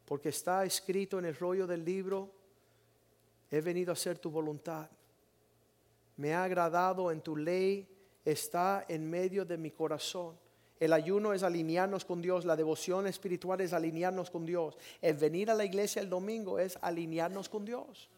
porque 0.05 0.29
está 0.29 0.65
escrito 0.67 1.19
en 1.19 1.25
el 1.25 1.35
rollo 1.35 1.67
del 1.67 1.83
libro, 1.83 2.31
he 3.51 3.63
venido 3.63 3.91
a 3.91 3.95
hacer 3.95 4.19
tu 4.19 4.31
voluntad. 4.31 4.91
Me 6.17 6.35
ha 6.35 6.45
agradado 6.45 7.11
en 7.11 7.23
tu 7.23 7.37
ley, 7.37 7.89
está 8.23 8.85
en 8.89 9.09
medio 9.09 9.47
de 9.47 9.57
mi 9.57 9.71
corazón. 9.71 10.37
El 10.85 10.93
ayuno 10.93 11.33
es 11.33 11.43
alinearnos 11.43 12.05
con 12.05 12.21
Dios, 12.21 12.45
la 12.45 12.57
devoción 12.57 13.07
espiritual 13.07 13.59
es 13.63 13.73
alinearnos 13.73 14.31
con 14.31 14.45
Dios. 14.45 14.77
El 15.01 15.17
venir 15.17 15.51
a 15.51 15.55
la 15.55 15.65
iglesia 15.65 16.03
el 16.03 16.11
domingo 16.11 16.59
es 16.59 16.77
alinearnos 16.83 17.49
con 17.49 17.65
Dios. 17.65 18.11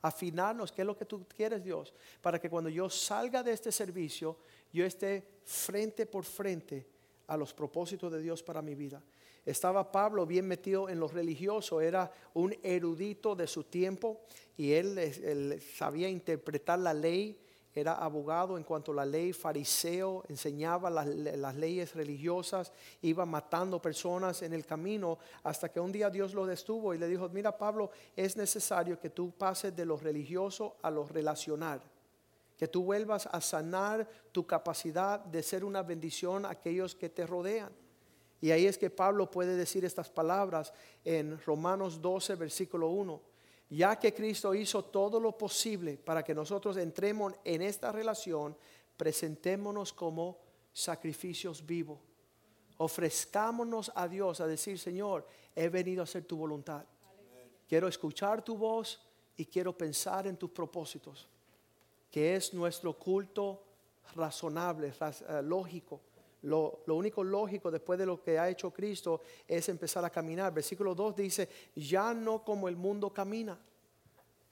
Afinarnos, 0.00 0.72
¿qué 0.72 0.80
es 0.80 0.86
lo 0.86 0.96
que 0.96 1.04
tú 1.04 1.26
quieres, 1.28 1.62
Dios? 1.62 1.92
Para 2.22 2.40
que 2.40 2.48
cuando 2.48 2.70
yo 2.70 2.88
salga 2.88 3.42
de 3.42 3.52
este 3.52 3.70
servicio, 3.70 4.38
yo 4.72 4.86
esté 4.86 5.28
frente 5.44 6.06
por 6.06 6.24
frente 6.24 6.86
a 7.26 7.36
los 7.36 7.52
propósitos 7.52 8.10
de 8.10 8.22
Dios 8.22 8.42
para 8.42 8.62
mi 8.62 8.74
vida. 8.74 9.02
Estaba 9.44 9.92
Pablo 9.92 10.24
bien 10.24 10.48
metido 10.48 10.88
en 10.88 10.98
lo 10.98 11.08
religioso, 11.08 11.82
era 11.82 12.10
un 12.32 12.56
erudito 12.62 13.36
de 13.36 13.46
su 13.46 13.64
tiempo 13.64 14.22
y 14.56 14.72
él, 14.72 15.60
sabía 15.76 16.08
interpretar 16.08 16.78
la 16.78 16.94
ley, 16.94 17.38
era 17.80 17.94
abogado 17.94 18.56
en 18.56 18.64
cuanto 18.64 18.92
a 18.92 18.96
la 18.96 19.04
ley, 19.04 19.32
fariseo, 19.32 20.24
enseñaba 20.28 20.88
las, 20.90 21.06
las, 21.06 21.54
leyes 21.54 21.94
religiosas, 21.94 22.72
iba 23.02 23.26
matando 23.26 23.80
personas 23.80 24.42
en 24.42 24.52
el 24.54 24.64
camino, 24.64 25.18
hasta 25.44 25.68
que 25.68 25.78
un 25.78 25.92
día 25.92 26.10
Dios 26.10 26.34
lo 26.34 26.46
detuvo 26.46 26.94
y 26.94 26.98
le 26.98 27.06
dijo, 27.06 27.28
mira 27.28 27.56
Pablo, 27.56 27.90
es 28.16 28.36
necesario 28.36 28.98
que 28.98 29.10
tú 29.10 29.30
pases 29.30 29.76
de 29.76 29.84
lo 29.84 29.96
religioso 29.96 30.76
a 30.82 30.90
lo 30.90 31.06
relacional 31.06 31.82
que 32.56 32.68
tú 32.68 32.84
vuelvas 32.84 33.28
a 33.30 33.40
sanar 33.40 34.08
tu 34.32 34.46
capacidad 34.46 35.20
de 35.20 35.42
ser 35.42 35.64
una 35.64 35.82
bendición 35.82 36.46
a 36.46 36.50
aquellos 36.50 36.94
que 36.94 37.10
te 37.10 37.26
rodean. 37.26 37.70
Y 38.40 38.50
ahí 38.50 38.66
es 38.66 38.78
que 38.78 38.90
Pablo 38.90 39.30
puede 39.30 39.56
decir 39.56 39.84
estas 39.84 40.10
palabras 40.10 40.72
en 41.04 41.38
Romanos 41.42 42.00
12, 42.00 42.34
versículo 42.36 42.88
1. 42.88 43.20
Ya 43.68 43.98
que 43.98 44.14
Cristo 44.14 44.54
hizo 44.54 44.84
todo 44.84 45.18
lo 45.18 45.36
posible 45.36 45.96
para 45.96 46.22
que 46.22 46.34
nosotros 46.34 46.76
entremos 46.76 47.34
en 47.44 47.62
esta 47.62 47.90
relación, 47.90 48.56
presentémonos 48.96 49.92
como 49.92 50.38
sacrificios 50.72 51.64
vivos. 51.64 51.98
Ofrezcámonos 52.78 53.90
a 53.94 54.06
Dios 54.06 54.40
a 54.40 54.46
decir, 54.46 54.78
Señor, 54.78 55.26
he 55.54 55.68
venido 55.68 56.02
a 56.02 56.04
hacer 56.04 56.24
tu 56.24 56.36
voluntad. 56.36 56.84
Quiero 57.68 57.88
escuchar 57.88 58.44
tu 58.44 58.56
voz 58.56 59.00
y 59.36 59.46
quiero 59.46 59.76
pensar 59.76 60.26
en 60.26 60.36
tus 60.36 60.50
propósitos 60.50 61.26
que 62.16 62.34
es 62.34 62.54
nuestro 62.54 62.94
culto 62.94 63.62
razonable, 64.14 64.88
eh, 64.88 65.42
lógico. 65.42 66.00
Lo, 66.46 66.80
único 66.86 67.24
lógico 67.24 67.72
después 67.72 67.98
de 67.98 68.06
lo 68.06 68.22
que 68.22 68.38
ha 68.38 68.48
hecho 68.48 68.72
Cristo 68.72 69.20
es 69.48 69.68
empezar 69.68 70.04
a 70.04 70.10
caminar. 70.10 70.54
Versículo 70.54 70.94
2 70.94 71.16
dice, 71.16 71.48
ya 71.74 72.14
no 72.14 72.44
como 72.44 72.68
el 72.68 72.76
mundo 72.76 73.12
camina. 73.12 73.58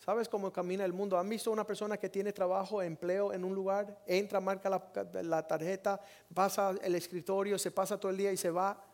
¿Sabes 0.01 0.29
cómo 0.29 0.53
camina 0.53 0.85
el 0.85 0.93
mundo? 0.93 1.17
¿Han 1.17 1.29
visto 1.29 1.53
una 1.53 1.65
persona 1.65 1.97
que 1.97 2.09
tiene 2.09 2.33
trabajo, 2.33 2.83
empleo 2.83 3.33
en 3.33 3.45
un 3.45 3.55
lugar? 3.55 4.03
Entra, 4.07 4.41
marca 4.41 4.69
la, 4.69 5.23
la 5.23 5.47
tarjeta, 5.47 6.01
pasa 6.35 6.75
el 6.83 6.97
escritorio, 6.97 7.59
se 7.59 7.71
pasa 7.71 7.99
todo 7.99 8.11
el 8.11 8.19
día 8.19 8.33
y 8.33 8.37
se 8.37 8.51
va. 8.51 8.85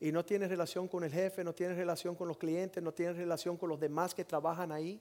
Y 0.00 0.10
no 0.10 0.24
tiene 0.24 0.48
relación 0.48 0.88
con 0.88 1.04
el 1.04 1.12
jefe, 1.12 1.44
no 1.44 1.54
tiene 1.54 1.74
relación 1.74 2.16
con 2.16 2.26
los 2.26 2.38
clientes, 2.38 2.82
no 2.82 2.92
tiene 2.92 3.12
relación 3.12 3.56
con 3.56 3.68
los 3.68 3.78
demás 3.78 4.14
que 4.14 4.24
trabajan 4.24 4.72
ahí. 4.72 5.00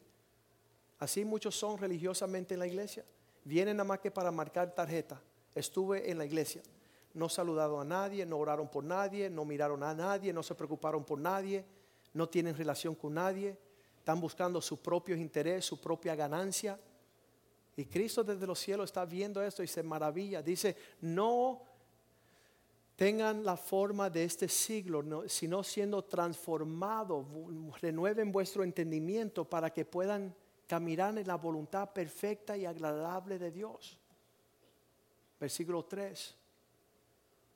Así 0.99 1.25
muchos 1.25 1.55
son 1.55 1.79
religiosamente 1.79 2.53
en 2.53 2.59
la 2.59 2.67
iglesia. 2.67 3.03
Vienen 3.43 3.77
nada 3.77 3.87
más 3.87 3.99
que 3.99 4.11
para 4.11 4.29
marcar 4.29 4.75
tarjeta. 4.75 5.19
Estuve 5.55 6.11
en 6.11 6.19
la 6.19 6.25
iglesia. 6.25 6.61
No 7.13 7.27
saludaron 7.29 7.81
a 7.81 7.85
nadie, 7.85 8.25
no 8.25 8.37
oraron 8.37 8.69
por 8.69 8.83
nadie, 8.83 9.29
no 9.29 9.45
miraron 9.45 9.83
a 9.83 9.93
nadie, 9.93 10.31
no 10.31 10.43
se 10.43 10.55
preocuparon 10.55 11.03
por 11.03 11.19
nadie, 11.19 11.65
no 12.13 12.29
tienen 12.29 12.55
relación 12.55 12.95
con 12.95 13.13
nadie. 13.13 13.57
Están 13.97 14.19
buscando 14.19 14.61
su 14.61 14.81
propio 14.81 15.15
interés, 15.15 15.65
su 15.65 15.79
propia 15.79 16.15
ganancia. 16.15 16.79
Y 17.75 17.85
Cristo 17.85 18.23
desde 18.23 18.47
los 18.47 18.59
cielos 18.59 18.89
está 18.89 19.05
viendo 19.05 19.41
esto 19.41 19.63
y 19.63 19.67
se 19.67 19.83
maravilla. 19.83 20.41
Dice, 20.41 20.75
no 21.01 21.61
tengan 22.95 23.43
la 23.43 23.57
forma 23.57 24.09
de 24.09 24.23
este 24.23 24.47
siglo, 24.47 25.27
sino 25.27 25.63
siendo 25.63 26.03
transformados, 26.03 27.25
renueven 27.81 28.31
vuestro 28.31 28.63
entendimiento 28.63 29.43
para 29.43 29.71
que 29.71 29.85
puedan 29.85 30.35
caminar 30.67 31.17
en 31.17 31.27
la 31.27 31.35
voluntad 31.35 31.91
perfecta 31.91 32.55
y 32.55 32.65
agradable 32.65 33.37
de 33.37 33.51
Dios. 33.51 33.97
Versículo 35.39 35.83
3. 35.85 36.40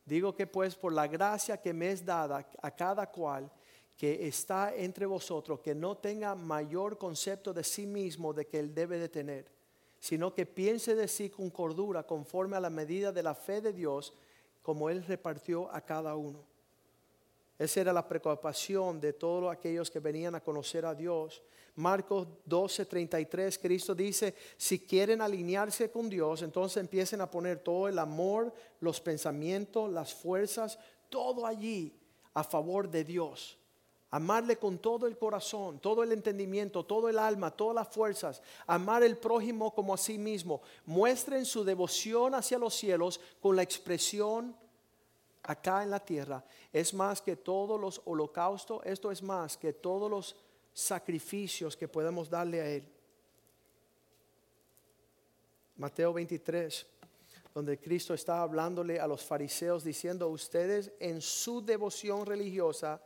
Digo 0.05 0.35
que 0.35 0.45
pues 0.45 0.75
por 0.75 0.93
la 0.93 1.07
gracia 1.07 1.61
que 1.61 1.73
me 1.73 1.91
es 1.91 2.05
dada 2.05 2.47
a 2.61 2.71
cada 2.71 3.09
cual 3.11 3.51
que 3.97 4.27
está 4.27 4.75
entre 4.75 5.05
vosotros, 5.05 5.61
que 5.61 5.73
no 5.73 5.97
tenga 5.97 6.35
mayor 6.35 6.97
concepto 6.97 7.53
de 7.53 7.63
sí 7.63 7.85
mismo 7.85 8.33
de 8.33 8.45
que 8.45 8.59
él 8.59 8.75
debe 8.75 8.99
de 8.99 9.09
tener, 9.09 9.45
sino 9.99 10.33
que 10.33 10.45
piense 10.45 10.95
de 10.95 11.07
sí 11.07 11.29
con 11.29 11.49
cordura 11.49 12.03
conforme 12.03 12.57
a 12.57 12.59
la 12.59 12.69
medida 12.69 13.11
de 13.11 13.23
la 13.23 13.33
fe 13.33 13.61
de 13.61 13.73
Dios, 13.73 14.13
como 14.61 14.89
él 14.89 15.03
repartió 15.03 15.71
a 15.71 15.81
cada 15.81 16.15
uno. 16.15 16.54
Esa 17.57 17.81
era 17.81 17.93
la 17.93 18.07
preocupación 18.07 18.99
de 18.99 19.13
todos 19.13 19.51
aquellos 19.51 19.89
que 19.89 19.99
venían 19.99 20.35
a 20.35 20.43
conocer 20.43 20.85
a 20.85 20.93
Dios 20.93 21.41
Marcos 21.75 22.27
12, 22.45 22.85
33, 22.85 23.59
Cristo 23.59 23.93
dice, 23.93 24.33
si 24.55 24.79
quieren 24.79 25.21
alinearse 25.21 25.91
con 25.91 26.09
Dios, 26.09 26.41
entonces 26.41 26.77
empiecen 26.77 27.19
a 27.19 27.29
poner 27.29 27.59
todo 27.59 27.89
el 27.89 27.99
amor, 27.99 28.53
los 28.79 29.01
pensamientos, 29.01 29.91
las 29.91 30.13
fuerzas, 30.13 30.79
todo 31.09 31.45
allí 31.45 31.93
a 32.33 32.45
favor 32.45 32.89
de 32.89 33.03
Dios. 33.03 33.57
Amarle 34.09 34.55
con 34.55 34.77
todo 34.77 35.05
el 35.07 35.17
corazón, 35.17 35.79
todo 35.79 36.01
el 36.01 36.13
entendimiento, 36.13 36.85
todo 36.85 37.09
el 37.09 37.19
alma, 37.19 37.51
todas 37.51 37.75
las 37.75 37.89
fuerzas. 37.89 38.41
Amar 38.65 39.03
el 39.03 39.17
prójimo 39.17 39.75
como 39.75 39.93
a 39.93 39.97
sí 39.97 40.17
mismo. 40.17 40.61
Muestren 40.85 41.45
su 41.45 41.65
devoción 41.65 42.33
hacia 42.35 42.57
los 42.57 42.73
cielos 42.73 43.19
con 43.41 43.57
la 43.57 43.63
expresión 43.63 44.55
acá 45.47 45.83
en 45.83 45.91
la 45.91 45.99
tierra. 45.99 46.43
Es 46.71 46.93
más 46.93 47.21
que 47.21 47.35
todos 47.35 47.79
los 47.79 48.01
holocaustos, 48.05 48.81
esto 48.85 49.11
es 49.11 49.21
más 49.21 49.57
que 49.57 49.73
todos 49.73 50.09
los 50.09 50.35
sacrificios 50.73 51.77
que 51.77 51.87
podemos 51.87 52.29
darle 52.29 52.61
a 52.61 52.69
Él. 52.69 52.87
Mateo 55.77 56.13
23, 56.13 56.85
donde 57.53 57.77
Cristo 57.79 58.13
está 58.13 58.41
hablándole 58.41 58.99
a 58.99 59.07
los 59.07 59.23
fariseos 59.23 59.83
diciendo, 59.83 60.29
ustedes 60.29 60.91
en 60.99 61.21
su 61.21 61.63
devoción 61.63 62.25
religiosa, 62.25 63.01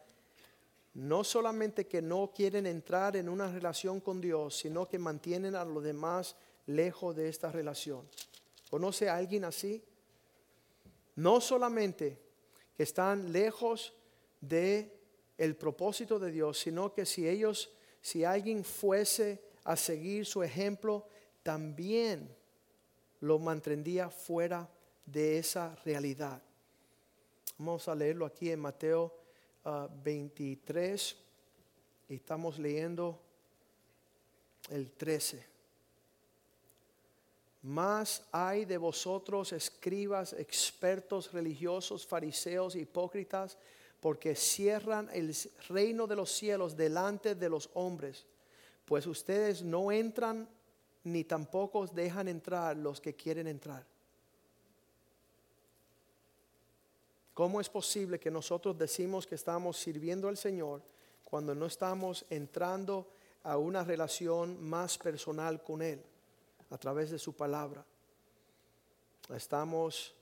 no 0.96 1.24
solamente 1.24 1.88
que 1.88 2.02
no 2.02 2.32
quieren 2.34 2.66
entrar 2.66 3.16
en 3.16 3.30
una 3.30 3.52
relación 3.52 4.00
con 4.00 4.20
Dios, 4.20 4.58
sino 4.58 4.88
que 4.88 5.00
mantienen 5.00 5.56
a 5.56 5.66
los 5.66 5.84
demás 5.84 6.36
lejos 6.66 7.16
de 7.16 7.30
esta 7.30 7.52
relación. 7.52 8.08
¿Conoce 8.70 9.10
a 9.10 9.16
alguien 9.16 9.46
así? 9.46 9.84
No 11.16 11.42
solamente 11.42 12.29
están 12.80 13.32
lejos 13.32 13.94
de 14.42 14.98
el 15.38 15.56
propósito 15.56 16.18
de 16.18 16.32
Dios, 16.32 16.60
sino 16.60 16.94
que 16.94 17.06
si 17.06 17.28
ellos, 17.28 17.72
si 18.02 18.24
alguien 18.24 18.64
fuese 18.64 19.44
a 19.64 19.76
seguir 19.76 20.26
su 20.26 20.42
ejemplo, 20.42 21.08
también 21.44 22.36
lo 23.20 23.38
mantendría 23.38 24.10
fuera 24.10 24.70
de 25.06 25.38
esa 25.38 25.76
realidad. 25.86 26.42
Vamos 27.58 27.88
a 27.88 27.96
leerlo 27.96 28.26
aquí 28.26 28.50
en 28.50 28.60
Mateo 28.62 29.14
23 30.04 31.16
ah, 31.18 32.14
estamos 32.14 32.58
leyendo 32.58 33.22
el 34.70 34.92
13. 34.92 35.49
Más 37.62 38.24
hay 38.32 38.64
de 38.64 38.78
vosotros, 38.78 39.52
escribas, 39.52 40.34
expertos 40.34 41.34
religiosos, 41.34 42.08
fariseos, 42.08 42.76
hipócritas, 42.76 43.58
porque 44.00 44.34
cierran 44.34 45.10
el 45.12 45.36
reino 45.68 46.08
de 46.08 46.16
los 46.16 46.32
cielos 46.32 46.78
delante 46.78 47.36
de 47.36 47.50
los 47.50 47.70
hombres, 47.74 48.26
pues 48.86 49.06
ustedes 49.06 49.62
no 49.62 49.92
entran 49.92 50.48
ni 51.04 51.26
tampoco 51.26 51.86
dejan 51.88 52.30
entrar 52.30 52.78
los 52.78 53.02
que 53.02 53.14
quieren 53.14 53.48
entrar. 53.48 53.86
¿Cómo 57.34 57.60
es 57.60 57.70
posible 57.70 58.20
que 58.20 58.32
nosotros 58.32 58.78
decimos 58.78 59.28
que 59.28 59.36
estamos 59.36 59.78
sirviendo 59.78 60.30
al 60.30 60.38
Señor 60.38 60.82
cuando 61.24 61.54
no 61.54 61.66
estamos 61.66 62.26
entrando 62.30 63.12
a 63.44 63.58
una 63.58 63.84
relación 63.84 64.62
más 64.62 64.98
personal 64.98 65.62
con 65.62 65.82
Él 65.82 66.02
a 66.70 66.78
través 66.78 67.12
de 67.12 67.20
su 67.20 67.36
palabra? 67.36 67.86
Estamos 69.34 70.16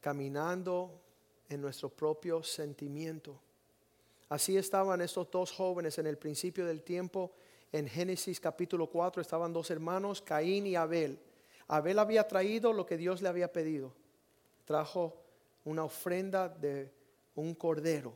caminando 0.00 1.00
en 1.48 1.60
nuestro 1.60 1.88
propio 1.88 2.42
sentimiento. 2.42 3.40
Así 4.28 4.56
estaban 4.56 5.00
estos 5.00 5.30
dos 5.30 5.52
jóvenes 5.52 5.98
en 5.98 6.06
el 6.06 6.18
principio 6.18 6.66
del 6.66 6.82
tiempo 6.82 7.32
en 7.72 7.88
Génesis 7.88 8.38
capítulo 8.38 8.88
4 8.88 9.22
estaban 9.22 9.50
dos 9.50 9.70
hermanos, 9.70 10.20
Caín 10.20 10.66
y 10.66 10.76
Abel. 10.76 11.18
Abel 11.68 11.98
había 11.98 12.28
traído 12.28 12.74
lo 12.74 12.84
que 12.84 12.98
Dios 12.98 13.22
le 13.22 13.30
había 13.30 13.50
pedido. 13.50 13.94
Trajo 14.66 15.16
una 15.64 15.82
ofrenda 15.82 16.50
de 16.50 16.92
un 17.34 17.54
cordero. 17.54 18.12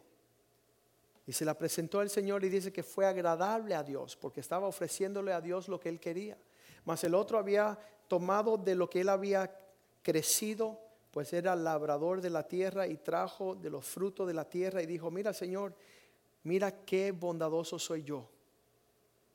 Y 1.27 1.33
se 1.33 1.47
la 1.47 1.57
presentó 1.57 2.01
al 2.01 2.11
Señor 2.11 2.45
y 2.45 2.51
dice 2.51 2.71
que 2.71 2.83
fue 2.83 3.07
agradable 3.07 3.75
a 3.75 3.83
Dios 3.83 4.15
porque 4.15 4.41
estaba 4.41 4.67
ofreciéndole 4.69 5.33
a 5.33 5.41
Dios 5.41 5.69
lo 5.69 5.81
que 5.81 5.89
él 5.89 6.01
quería. 6.01 6.37
Mas 6.87 7.05
el 7.05 7.15
otro 7.15 7.39
había 7.39 7.79
tomado 8.09 8.57
de 8.57 8.75
lo 8.75 8.89
que 8.89 9.03
él 9.03 9.11
había 9.11 9.55
crecido, 10.03 10.81
pues 11.11 11.35
era 11.35 11.55
labrador 11.55 12.23
de 12.23 12.31
la 12.31 12.49
tierra 12.49 12.87
y 12.87 12.97
trajo 12.97 13.55
de 13.55 13.69
los 13.69 13.85
frutos 13.85 14.27
de 14.27 14.33
la 14.33 14.49
tierra 14.49 14.83
y 14.83 14.87
dijo, 14.87 15.11
mira 15.11 15.35
Señor, 15.35 15.75
mira 16.45 16.85
qué 16.85 17.13
bondadoso 17.13 17.79
soy 17.79 18.03
yo 18.03 18.31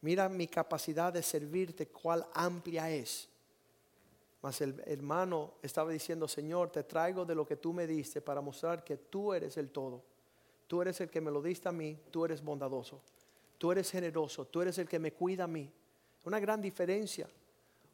Mira 0.02 0.28
mi 0.30 0.48
capacidad 0.48 1.14
de 1.14 1.22
servirte, 1.22 1.88
cuál 1.88 2.26
amplia 2.34 2.90
es. 2.90 3.30
Mas 4.42 4.60
el 4.62 4.82
hermano 4.88 5.54
estaba 5.62 5.92
diciendo, 5.92 6.28
Señor, 6.28 6.72
te 6.72 6.84
traigo 6.84 7.24
de 7.24 7.36
lo 7.36 7.46
que 7.46 7.56
tú 7.56 7.72
me 7.72 7.86
diste 7.86 8.20
para 8.20 8.42
mostrar 8.42 8.84
que 8.84 8.98
tú 8.98 9.32
eres 9.34 9.58
el 9.58 9.70
todo. 9.70 10.02
Tú 10.66 10.82
eres 10.82 11.00
el 11.02 11.10
que 11.12 11.22
me 11.22 11.30
lo 11.30 11.42
diste 11.42 11.70
a 11.70 11.72
mí, 11.72 12.00
tú 12.10 12.26
eres 12.26 12.44
bondadoso. 12.44 13.02
Tú 13.60 13.72
eres 13.72 13.92
generoso, 13.92 14.46
tú 14.46 14.62
eres 14.62 14.80
el 14.80 14.90
que 14.90 14.98
me 14.98 15.14
cuida 15.14 15.44
a 15.44 15.48
mí. 15.48 15.72
Una 16.24 16.40
gran 16.40 16.60
diferencia. 16.60 17.30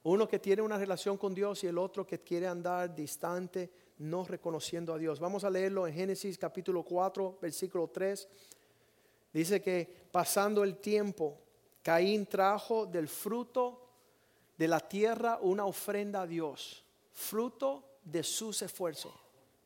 Uno 0.03 0.27
que 0.27 0.39
tiene 0.39 0.61
una 0.61 0.77
relación 0.77 1.17
con 1.17 1.33
Dios 1.33 1.63
y 1.63 1.67
el 1.67 1.77
otro 1.77 2.05
que 2.05 2.19
quiere 2.19 2.47
andar 2.47 2.93
distante, 2.95 3.69
no 3.97 4.23
reconociendo 4.25 4.93
a 4.93 4.97
Dios. 4.97 5.19
Vamos 5.19 5.43
a 5.43 5.49
leerlo 5.49 5.87
en 5.87 5.93
Génesis 5.93 6.37
capítulo 6.37 6.83
4, 6.83 7.39
versículo 7.41 7.87
3. 7.87 8.27
Dice 9.33 9.61
que 9.61 10.07
pasando 10.11 10.63
el 10.63 10.77
tiempo, 10.77 11.39
Caín 11.81 12.25
trajo 12.25 12.85
del 12.85 13.07
fruto 13.07 13.87
de 14.57 14.67
la 14.67 14.79
tierra 14.79 15.39
una 15.41 15.65
ofrenda 15.65 16.21
a 16.21 16.27
Dios, 16.27 16.83
fruto 17.13 17.99
de 18.03 18.23
sus 18.23 18.61
esfuerzos. 18.61 19.13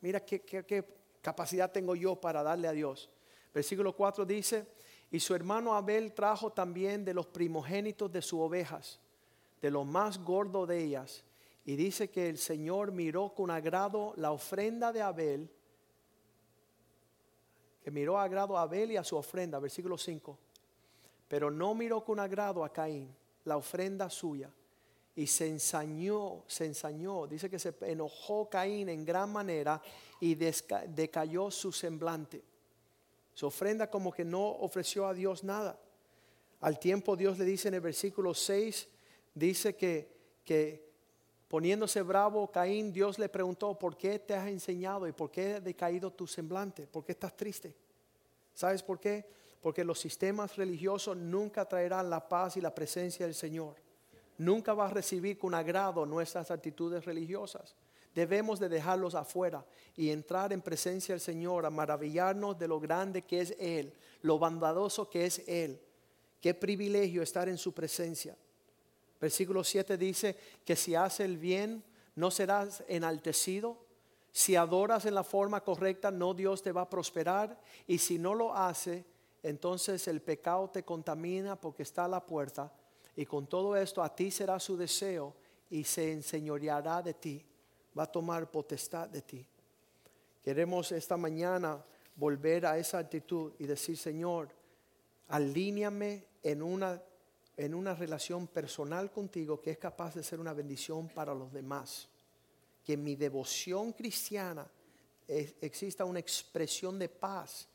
Mira 0.01 0.19
qué, 0.25 0.85
capacidad 1.21 1.71
tengo 1.71 1.95
yo 1.95 2.15
para 2.15 2.43
darle 2.43 2.67
a 2.67 2.73
Dios. 2.73 3.09
Versículo 3.53 3.95
4 3.95 4.25
dice, 4.25 4.65
y 5.11 5.19
su 5.19 5.35
hermano 5.35 5.75
Abel 5.75 6.13
trajo 6.13 6.51
también 6.51 7.03
de 7.03 7.13
los 7.13 7.27
primogénitos 7.27 8.11
de 8.11 8.21
sus 8.21 8.39
ovejas, 8.39 8.99
de 9.61 9.71
lo 9.71 9.83
más 9.85 10.23
gordo 10.23 10.65
de 10.65 10.83
ellas. 10.83 11.23
Y 11.65 11.75
dice 11.75 12.09
que 12.09 12.29
el 12.29 12.37
Señor 12.37 12.91
miró 12.91 13.33
con 13.33 13.51
agrado 13.51 14.13
la 14.17 14.31
ofrenda 14.31 14.91
de 14.91 15.01
Abel, 15.01 15.49
que 17.83 17.91
miró 17.91 18.19
agrado 18.19 18.57
a 18.57 18.63
Abel 18.63 18.91
y 18.91 18.97
a 18.97 19.03
su 19.03 19.15
ofrenda, 19.15 19.59
versículo 19.59 19.97
5 19.97 20.37
pero 21.31 21.49
no 21.49 21.73
miró 21.73 22.03
con 22.03 22.19
agrado 22.19 22.61
a 22.61 22.73
Caín, 22.73 23.07
la 23.45 23.55
ofrenda 23.55 24.09
suya, 24.09 24.49
y 25.15 25.25
se 25.27 25.47
ensañó, 25.47 26.43
se 26.45 26.65
ensañó, 26.65 27.25
dice 27.25 27.49
que 27.49 27.57
se 27.57 27.73
enojó 27.83 28.49
Caín 28.49 28.89
en 28.89 29.05
gran 29.05 29.31
manera 29.31 29.81
y 30.19 30.35
decayó 30.35 31.49
su 31.49 31.71
semblante. 31.71 32.43
Su 33.33 33.47
ofrenda 33.47 33.89
como 33.89 34.11
que 34.11 34.25
no 34.25 34.45
ofreció 34.45 35.07
a 35.07 35.13
Dios 35.13 35.45
nada. 35.45 35.79
Al 36.59 36.77
tiempo 36.79 37.15
Dios 37.15 37.39
le 37.39 37.45
dice 37.45 37.69
en 37.69 37.75
el 37.75 37.81
versículo 37.81 38.33
6, 38.33 38.89
dice 39.33 39.75
que, 39.75 40.09
que 40.43 40.89
poniéndose 41.47 42.01
bravo 42.01 42.51
Caín, 42.51 42.91
Dios 42.91 43.19
le 43.19 43.29
preguntó, 43.29 43.77
¿por 43.77 43.97
qué 43.97 44.19
te 44.19 44.33
has 44.33 44.47
enseñado 44.47 45.07
y 45.07 45.11
por 45.11 45.31
qué 45.31 45.55
ha 45.55 45.59
decaído 45.59 46.11
tu 46.11 46.27
semblante? 46.27 46.87
¿Por 46.87 47.03
qué 47.03 47.11
estás 47.11 47.35
triste? 47.35 47.75
¿Sabes 48.53 48.83
por 48.83 48.99
qué? 48.99 49.25
porque 49.61 49.83
los 49.83 49.99
sistemas 49.99 50.55
religiosos 50.55 51.15
nunca 51.15 51.65
traerán 51.65 52.09
la 52.09 52.27
paz 52.27 52.57
y 52.57 52.61
la 52.61 52.73
presencia 52.73 53.25
del 53.25 53.35
Señor. 53.35 53.75
Nunca 54.39 54.73
va 54.73 54.87
a 54.87 54.89
recibir 54.89 55.37
con 55.37 55.53
agrado 55.53 56.05
nuestras 56.05 56.49
actitudes 56.49 57.05
religiosas. 57.05 57.75
Debemos 58.15 58.59
de 58.59 58.67
dejarlos 58.67 59.13
afuera 59.13 59.63
y 59.95 60.09
entrar 60.09 60.51
en 60.51 60.61
presencia 60.61 61.13
del 61.13 61.21
Señor 61.21 61.65
a 61.65 61.69
maravillarnos 61.69 62.57
de 62.57 62.67
lo 62.67 62.79
grande 62.79 63.21
que 63.21 63.41
es 63.41 63.55
Él, 63.59 63.93
lo 64.23 64.39
bondadoso 64.39 65.09
que 65.09 65.25
es 65.25 65.47
Él. 65.47 65.79
Qué 66.41 66.55
privilegio 66.55 67.21
estar 67.21 67.47
en 67.47 67.57
su 67.57 67.71
presencia. 67.71 68.35
Versículo 69.21 69.63
7 69.63 69.97
dice 69.97 70.35
que 70.65 70.75
si 70.75 70.95
hace 70.95 71.23
el 71.23 71.37
bien 71.37 71.83
no 72.15 72.31
serás 72.31 72.83
enaltecido. 72.87 73.77
Si 74.33 74.55
adoras 74.55 75.05
en 75.05 75.13
la 75.13 75.23
forma 75.23 75.61
correcta, 75.61 76.09
no 76.11 76.33
Dios 76.33 76.63
te 76.63 76.71
va 76.71 76.81
a 76.81 76.89
prosperar. 76.89 77.61
Y 77.87 77.99
si 77.99 78.17
no 78.17 78.33
lo 78.33 78.53
hace, 78.53 79.05
entonces 79.43 80.07
el 80.07 80.21
pecado 80.21 80.69
te 80.69 80.83
contamina 80.83 81.55
porque 81.55 81.83
está 81.83 82.05
a 82.05 82.09
la 82.09 82.25
puerta 82.25 82.73
y 83.15 83.25
con 83.25 83.47
todo 83.47 83.75
esto 83.75 84.03
a 84.03 84.15
ti 84.15 84.31
será 84.31 84.59
su 84.59 84.77
deseo 84.77 85.33
y 85.69 85.83
se 85.83 86.11
enseñoreará 86.11 87.01
de 87.01 87.13
ti, 87.13 87.45
va 87.97 88.03
a 88.03 88.11
tomar 88.11 88.49
potestad 88.49 89.09
de 89.09 89.21
ti. 89.21 89.45
Queremos 90.43 90.91
esta 90.91 91.17
mañana 91.17 91.83
volver 92.15 92.65
a 92.65 92.77
esa 92.77 92.97
actitud 92.97 93.53
y 93.59 93.65
decir, 93.65 93.97
Señor, 93.97 94.49
alíñame 95.27 96.25
en 96.43 96.61
una, 96.61 97.01
en 97.65 97.75
una 97.75 97.93
relación 97.93 98.47
personal 98.47 99.11
contigo 99.11 99.61
que 99.61 99.69
es 99.69 99.77
capaz 99.77 100.15
de 100.15 100.23
ser 100.23 100.39
una 100.39 100.51
bendición 100.51 101.07
para 101.09 101.35
los 101.35 101.53
demás. 101.53 102.09
Que 102.83 102.93
en 102.93 103.03
mi 103.03 103.15
devoción 103.15 103.93
cristiana 103.93 104.67
exista 105.27 106.03
una 106.03 106.19
expresión 106.19 106.97
de 106.97 107.07
paz 107.07 107.67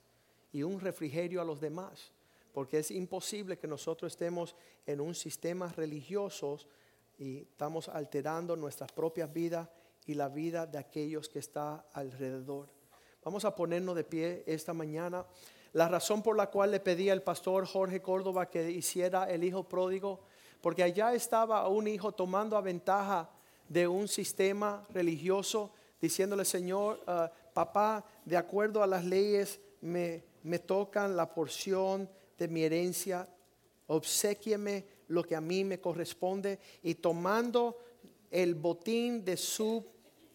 y 0.53 0.65
un 0.65 0.81
refrigerio 0.81 1.41
a 1.41 1.45
los 1.45 1.61
demás. 1.61 2.11
Porque 2.53 2.81
es 2.81 2.91
imposible 2.91 3.59
que 3.59 3.69
nosotros 3.69 4.13
estemos 4.13 4.57
en 4.87 5.01
un 5.01 5.15
sistema 5.15 5.73
religioso 5.73 6.59
y 7.17 7.43
estamos 7.43 7.89
alterando 7.89 8.57
nuestras 8.57 8.91
propias 8.91 9.33
vidas 9.33 9.69
y 10.05 10.15
la 10.15 10.29
vida 10.29 10.67
de 10.67 10.79
aquellos 10.79 11.29
que 11.29 11.39
está 11.39 11.87
alrededor. 11.93 12.69
Vamos 13.23 13.45
a 13.45 13.55
ponernos 13.55 13.95
de 13.95 14.03
pie 14.03 14.43
esta 14.47 14.75
mañana. 14.75 15.25
La 15.77 15.89
razón 15.89 16.23
por 16.23 16.39
la 16.39 16.47
cual 16.47 16.71
le 16.71 16.81
pedí 16.81 17.11
al 17.11 17.23
pastor 17.23 17.67
Jorge 17.67 18.01
Córdoba 18.01 18.49
que 18.49 18.71
hiciera 18.71 19.31
el 19.31 19.45
hijo 19.45 19.65
pródigo, 19.65 20.21
porque 20.63 20.83
allá 20.83 21.13
estaba 21.13 21.69
un 21.69 21.87
hijo 21.87 22.13
tomando 22.13 22.57
a 22.57 22.63
ventaja 22.63 23.29
de 23.69 23.87
un 23.87 24.09
sistema 24.09 24.87
religioso, 24.89 25.71
diciéndole, 26.01 26.47
Señor, 26.47 27.03
uh, 27.07 27.29
papá, 27.53 28.07
de 28.25 28.39
acuerdo 28.39 28.83
a 28.83 28.87
las 28.87 29.05
leyes, 29.05 29.61
me, 29.83 30.25
me 30.45 30.59
tocan 30.61 31.15
la 31.15 31.35
porción 31.35 32.09
de 32.39 32.49
mi 32.49 32.63
herencia, 32.63 33.29
obsequieme 33.89 34.87
lo 35.09 35.25
que 35.25 35.37
a 35.37 35.43
mí 35.43 35.63
me 35.63 35.79
corresponde 35.79 36.59
y 36.83 36.95
tomando 36.95 37.77
el 38.31 38.55
botín 38.55 39.23
de 39.27 39.37
su 39.37 39.85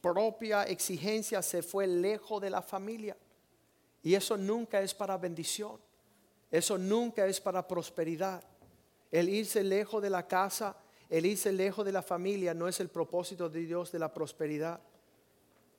propia 0.01 0.65
exigencia 0.65 1.41
se 1.41 1.63
fue 1.63 1.87
lejos 1.87 2.39
de 2.39 2.51
la 2.51 2.61
familia. 2.61 3.17
Y 4.03 4.15
eso 4.15 4.37
nunca 4.37 4.81
es 4.81 4.93
para 4.93 5.17
bendición. 5.17 5.79
Eso 6.49 6.77
nunca 6.77 7.25
es 7.25 7.39
para 7.39 7.67
prosperidad. 7.67 8.43
El 9.11 9.29
irse 9.29 9.63
lejos 9.63 10.01
de 10.01 10.09
la 10.09 10.27
casa, 10.27 10.75
el 11.09 11.25
irse 11.25 11.51
lejos 11.51 11.85
de 11.85 11.91
la 11.91 12.01
familia 12.01 12.53
no 12.53 12.67
es 12.67 12.79
el 12.79 12.89
propósito 12.89 13.49
de 13.49 13.61
Dios 13.61 13.91
de 13.91 13.99
la 13.99 14.13
prosperidad. 14.13 14.79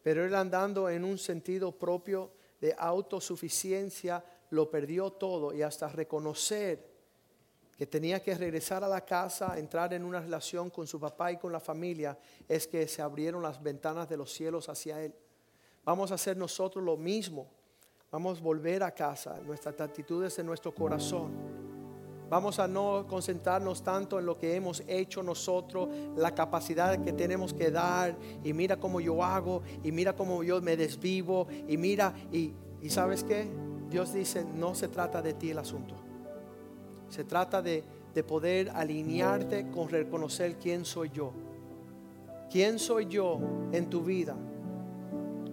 Pero 0.02 0.24
él 0.24 0.34
andando 0.34 0.88
en 0.88 1.04
un 1.04 1.18
sentido 1.18 1.72
propio 1.72 2.32
de 2.60 2.74
autosuficiencia, 2.78 4.24
lo 4.50 4.70
perdió 4.70 5.10
todo 5.10 5.52
y 5.52 5.62
hasta 5.62 5.88
reconocer 5.88 6.92
que 7.76 7.86
tenía 7.86 8.22
que 8.22 8.34
regresar 8.34 8.84
a 8.84 8.88
la 8.88 9.04
casa, 9.04 9.58
entrar 9.58 9.92
en 9.94 10.04
una 10.04 10.20
relación 10.20 10.70
con 10.70 10.86
su 10.86 11.00
papá 11.00 11.32
y 11.32 11.38
con 11.38 11.50
la 11.50 11.58
familia, 11.58 12.16
es 12.46 12.66
que 12.66 12.86
se 12.86 13.02
abrieron 13.02 13.42
las 13.42 13.62
ventanas 13.62 14.08
de 14.08 14.16
los 14.16 14.32
cielos 14.32 14.68
hacia 14.68 15.02
él. 15.02 15.14
Vamos 15.84 16.12
a 16.12 16.14
hacer 16.14 16.36
nosotros 16.36 16.84
lo 16.84 16.96
mismo. 16.96 17.50
Vamos 18.12 18.38
a 18.38 18.42
volver 18.42 18.82
a 18.82 18.90
casa, 18.90 19.40
nuestras 19.46 19.80
actitudes 19.80 20.38
en 20.38 20.44
nuestro 20.44 20.74
corazón. 20.74 21.32
Vamos 22.28 22.58
a 22.58 22.68
no 22.68 23.06
concentrarnos 23.08 23.82
tanto 23.82 24.18
en 24.18 24.26
lo 24.26 24.36
que 24.36 24.54
hemos 24.54 24.82
hecho 24.86 25.22
nosotros, 25.22 25.88
la 26.14 26.34
capacidad 26.34 27.02
que 27.02 27.14
tenemos 27.14 27.54
que 27.54 27.70
dar, 27.70 28.14
y 28.44 28.52
mira 28.52 28.76
cómo 28.76 29.00
yo 29.00 29.24
hago, 29.24 29.62
y 29.82 29.92
mira 29.92 30.14
cómo 30.14 30.42
yo 30.42 30.60
me 30.60 30.76
desvivo, 30.76 31.46
y 31.66 31.78
mira, 31.78 32.14
y, 32.30 32.52
y 32.82 32.90
sabes 32.90 33.24
qué? 33.24 33.50
Dios 33.88 34.12
dice, 34.12 34.44
no 34.44 34.74
se 34.74 34.88
trata 34.88 35.22
de 35.22 35.32
ti 35.32 35.50
el 35.50 35.58
asunto. 35.58 35.94
Se 37.08 37.24
trata 37.24 37.62
de, 37.62 37.82
poder 38.28 38.68
alinearte 38.74 39.70
con 39.70 39.88
reconocer 39.88 40.58
quién 40.58 40.84
soy 40.84 41.10
yo. 41.10 41.32
¿Quién 42.50 42.78
soy 42.78 43.06
yo 43.06 43.38
en 43.72 43.88
tu 43.88 44.02
vida? 44.02 44.36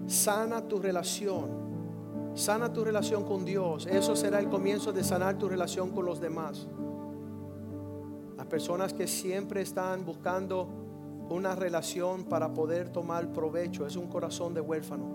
Sana 0.08 0.68
tu 0.68 0.80
relación. 0.80 1.69
Sana 2.34 2.72
tu 2.72 2.84
relación 2.84 3.24
con 3.24 3.46
Dios. 3.46 3.86
Eso 3.88 4.16
será 4.16 4.40
el 4.40 4.50
comienzo 4.50 4.94
de 4.94 5.04
sanar 5.04 5.38
tu 5.38 5.50
relación 5.50 5.90
con 5.92 6.06
los 6.06 6.20
demás. 6.20 6.68
Las 8.38 8.46
personas 8.46 8.94
que 8.94 9.08
siempre 9.08 9.62
están 9.62 10.06
buscando 10.06 10.68
una 11.30 11.56
relación 11.56 12.24
para 12.24 12.54
poder 12.54 12.90
tomar 12.90 13.32
provecho 13.32 13.86
es 13.86 13.96
un 13.96 14.08
corazón 14.08 14.54
de 14.54 14.62
huérfano. 14.62 15.06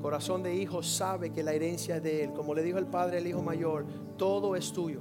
Corazón 0.00 0.42
de 0.42 0.54
hijo 0.54 0.82
sabe 0.82 1.30
que 1.30 1.42
la 1.42 1.52
herencia 1.52 1.96
es 1.96 2.02
de 2.02 2.24
él. 2.24 2.32
Como 2.32 2.54
le 2.54 2.62
dijo 2.62 2.78
el 2.78 2.86
padre 2.86 3.18
al 3.18 3.26
hijo 3.26 3.42
mayor, 3.42 3.84
todo 4.16 4.56
es 4.56 4.72
tuyo. 4.72 5.00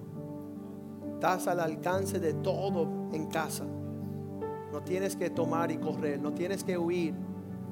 Estás 1.14 1.48
al 1.48 1.60
alcance 1.60 2.20
de 2.20 2.34
todo 2.34 2.88
en 3.14 3.28
casa. 3.28 3.66
No 4.72 4.82
tienes 4.84 5.16
que 5.16 5.30
tomar 5.30 5.72
y 5.72 5.78
correr, 5.78 6.20
no 6.20 6.34
tienes 6.34 6.64
que 6.64 6.78
huir, 6.78 7.14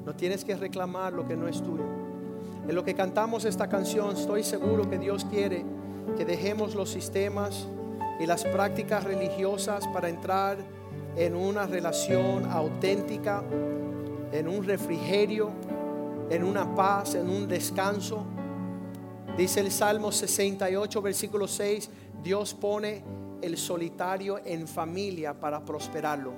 no 0.04 0.14
tienes 0.14 0.44
que 0.44 0.56
reclamar 0.56 1.12
lo 1.12 1.26
que 1.26 1.36
no 1.36 1.46
es 1.48 1.62
tuyo. 1.62 2.07
En 2.68 2.74
lo 2.74 2.84
que 2.84 2.94
cantamos 2.94 3.44
esta 3.44 3.68
canción, 3.68 4.16
estoy 4.16 4.44
seguro 4.44 4.88
que 4.88 4.98
Dios 4.98 5.24
quiere 5.24 5.64
que 6.16 6.24
dejemos 6.24 6.74
los 6.74 6.90
sistemas 6.90 7.66
y 8.20 8.26
las 8.26 8.44
prácticas 8.44 9.04
religiosas 9.04 9.86
para 9.88 10.08
entrar 10.08 10.58
en 11.16 11.34
una 11.34 11.66
relación 11.66 12.44
auténtica, 12.50 13.42
en 14.32 14.48
un 14.48 14.64
refrigerio 14.64 15.50
en 16.30 16.44
una 16.44 16.74
paz, 16.74 17.14
en 17.14 17.28
un 17.28 17.48
descanso. 17.48 18.24
Dice 19.36 19.60
el 19.60 19.70
Salmo 19.70 20.12
68, 20.12 21.02
versículo 21.02 21.46
6, 21.46 21.90
Dios 22.22 22.54
pone 22.54 23.02
el 23.40 23.56
solitario 23.56 24.40
en 24.44 24.66
familia 24.66 25.38
para 25.38 25.64
prosperarlo. 25.64 26.32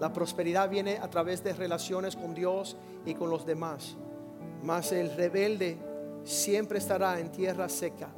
La 0.00 0.12
prosperidad 0.12 0.70
viene 0.70 0.96
a 0.96 1.08
través 1.10 1.44
de 1.44 1.52
relaciones 1.52 2.16
con 2.16 2.34
Dios 2.34 2.76
y 3.04 3.14
con 3.14 3.28
los 3.28 3.44
demás. 3.44 3.96
Mas 4.62 4.92
el 4.92 5.14
rebelde 5.16 5.78
siempre 6.24 6.78
estará 6.78 7.18
en 7.18 7.30
tierra 7.30 7.68
seca. 7.68 8.08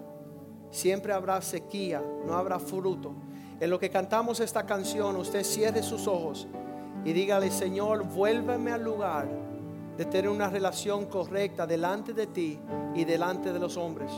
Siempre 0.70 1.12
habrá 1.12 1.40
sequía, 1.42 2.02
no 2.26 2.34
habrá 2.34 2.58
fruto. 2.58 3.12
En 3.60 3.70
lo 3.70 3.78
que 3.78 3.90
cantamos 3.90 4.40
esta 4.40 4.64
canción, 4.64 5.16
usted 5.16 5.44
cierre 5.44 5.82
sus 5.82 6.06
ojos 6.08 6.48
y 7.04 7.12
dígale, 7.12 7.50
Señor, 7.50 8.04
vuélveme 8.04 8.72
al 8.72 8.82
lugar 8.82 9.28
de 9.96 10.04
tener 10.04 10.30
una 10.30 10.48
relación 10.48 11.06
correcta 11.06 11.66
delante 11.66 12.12
de 12.12 12.26
ti 12.26 12.58
y 12.94 13.04
delante 13.04 13.52
de 13.52 13.58
los 13.58 13.76
hombres. 13.76 14.10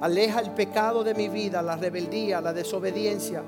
Aleja 0.00 0.40
el 0.40 0.50
pecado 0.50 1.04
de 1.04 1.14
mi 1.14 1.28
vida, 1.28 1.62
la 1.62 1.76
rebeldía, 1.76 2.40
la 2.40 2.52
desobediencia, 2.52 3.42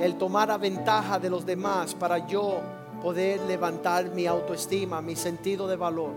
el 0.00 0.16
tomar 0.16 0.50
a 0.50 0.58
ventaja 0.58 1.18
de 1.18 1.30
los 1.30 1.44
demás 1.44 1.94
para 1.94 2.26
yo 2.26 2.60
poder 3.02 3.40
levantar 3.42 4.10
mi 4.10 4.26
autoestima, 4.26 5.02
mi 5.02 5.16
sentido 5.16 5.68
de 5.68 5.76
valor. 5.76 6.12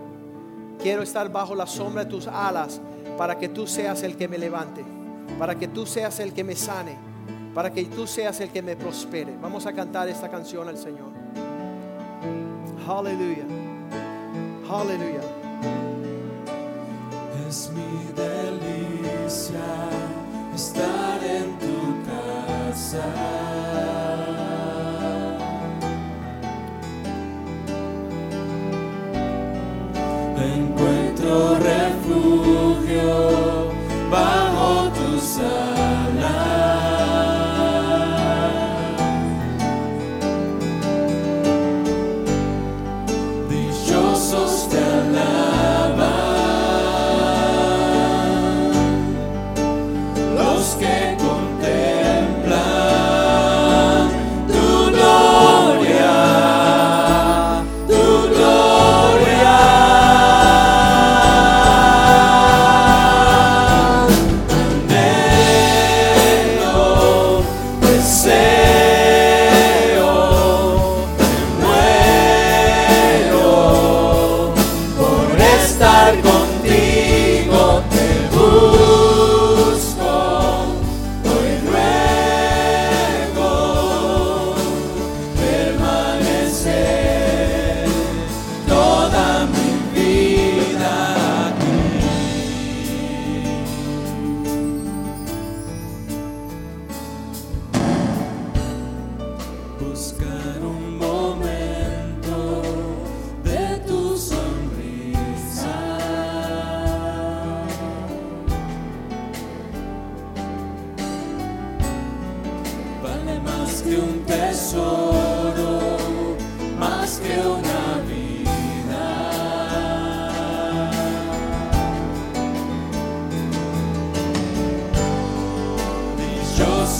Quiero 0.82 1.02
estar 1.02 1.30
bajo 1.30 1.54
la 1.54 1.66
sombra 1.66 2.04
de 2.04 2.10
tus 2.10 2.26
alas 2.26 2.80
para 3.16 3.38
que 3.38 3.48
tú 3.48 3.66
seas 3.68 4.02
el 4.02 4.16
que 4.16 4.26
me 4.26 4.36
levante, 4.36 4.84
para 5.38 5.54
que 5.54 5.68
tú 5.68 5.86
seas 5.86 6.18
el 6.18 6.32
que 6.32 6.42
me 6.42 6.56
sane, 6.56 6.96
para 7.54 7.70
que 7.70 7.84
tú 7.84 8.06
seas 8.06 8.40
el 8.40 8.50
que 8.50 8.62
me 8.62 8.74
prospere. 8.74 9.36
Vamos 9.40 9.64
a 9.66 9.72
cantar 9.72 10.08
esta 10.08 10.28
canción 10.28 10.68
al 10.68 10.76
Señor. 10.76 11.12
Aleluya. 12.88 13.44
Aleluya. 14.68 15.20
Es 17.48 17.70
mi 17.70 18.06
delicia 18.16 19.60
estar 20.52 21.22
en 21.22 21.58
tu 21.58 22.10
casa. 22.10 23.51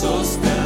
sustenta. 0.03 0.62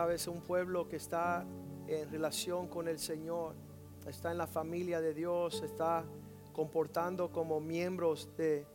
Sabes, 0.00 0.28
un 0.28 0.40
pueblo 0.40 0.88
que 0.88 0.96
está 0.96 1.44
en 1.86 2.10
relación 2.10 2.68
con 2.68 2.88
el 2.88 2.98
Señor, 2.98 3.54
está 4.06 4.30
en 4.30 4.38
la 4.38 4.46
familia 4.46 4.98
de 4.98 5.12
Dios, 5.12 5.60
está 5.62 6.06
comportando 6.54 7.30
como 7.30 7.60
miembros 7.60 8.34
de 8.34 8.66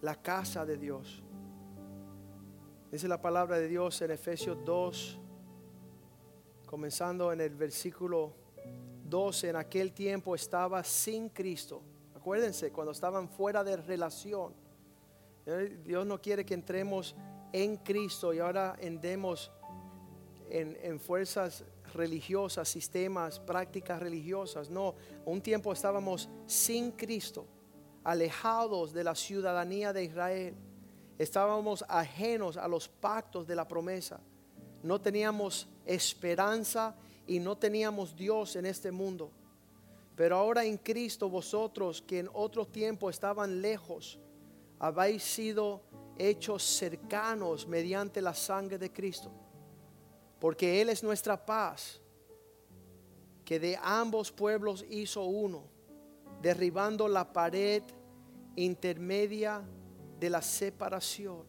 la 0.00 0.20
casa 0.20 0.66
de 0.66 0.76
Dios. 0.76 1.22
Dice 2.90 3.06
la 3.06 3.22
palabra 3.22 3.56
de 3.56 3.68
Dios 3.68 4.02
en 4.02 4.10
Efesios 4.10 4.58
2, 4.64 5.20
comenzando 6.66 7.32
en 7.32 7.40
el 7.40 7.54
versículo 7.54 8.32
12, 9.04 9.50
en 9.50 9.54
aquel 9.54 9.92
tiempo 9.92 10.34
estaba 10.34 10.82
sin 10.82 11.28
Cristo. 11.28 11.82
Acuérdense, 12.16 12.72
cuando 12.72 12.90
estaban 12.90 13.28
fuera 13.28 13.62
de 13.62 13.76
relación. 13.76 14.52
Eh, 15.46 15.78
Dios 15.84 16.04
no 16.04 16.20
quiere 16.20 16.44
que 16.44 16.54
entremos 16.54 17.14
en 17.52 17.76
Cristo 17.76 18.34
y 18.34 18.40
ahora 18.40 18.76
andemos 18.84 19.52
en, 20.50 20.76
en 20.82 21.00
fuerzas 21.00 21.64
religiosas, 21.94 22.68
sistemas, 22.68 23.40
prácticas 23.40 24.00
religiosas. 24.00 24.70
No, 24.70 24.94
un 25.24 25.40
tiempo 25.40 25.72
estábamos 25.72 26.28
sin 26.46 26.92
Cristo, 26.92 27.46
alejados 28.02 28.92
de 28.92 29.04
la 29.04 29.14
ciudadanía 29.14 29.92
de 29.92 30.04
Israel. 30.04 30.54
Estábamos 31.18 31.84
ajenos 31.88 32.56
a 32.56 32.68
los 32.68 32.88
pactos 32.88 33.46
de 33.46 33.54
la 33.54 33.66
promesa. 33.66 34.20
No 34.82 35.00
teníamos 35.00 35.68
esperanza 35.86 36.94
y 37.26 37.38
no 37.38 37.56
teníamos 37.56 38.14
Dios 38.16 38.56
en 38.56 38.66
este 38.66 38.90
mundo. 38.90 39.30
Pero 40.16 40.36
ahora 40.36 40.64
en 40.64 40.76
Cristo 40.76 41.28
vosotros 41.28 42.02
que 42.02 42.20
en 42.20 42.28
otro 42.32 42.66
tiempo 42.66 43.10
estaban 43.10 43.60
lejos, 43.62 44.18
habéis 44.78 45.22
sido 45.22 45.82
hechos 46.18 46.62
cercanos 46.62 47.66
mediante 47.66 48.20
la 48.20 48.34
sangre 48.34 48.78
de 48.78 48.92
Cristo. 48.92 49.32
Porque 50.38 50.80
Él 50.80 50.88
es 50.88 51.02
nuestra 51.02 51.44
paz, 51.44 52.00
que 53.44 53.60
de 53.60 53.78
ambos 53.82 54.32
pueblos 54.32 54.84
hizo 54.88 55.24
uno, 55.24 55.64
derribando 56.42 57.08
la 57.08 57.32
pared 57.32 57.82
intermedia 58.56 59.62
de 60.18 60.30
la 60.30 60.42
separación, 60.42 61.44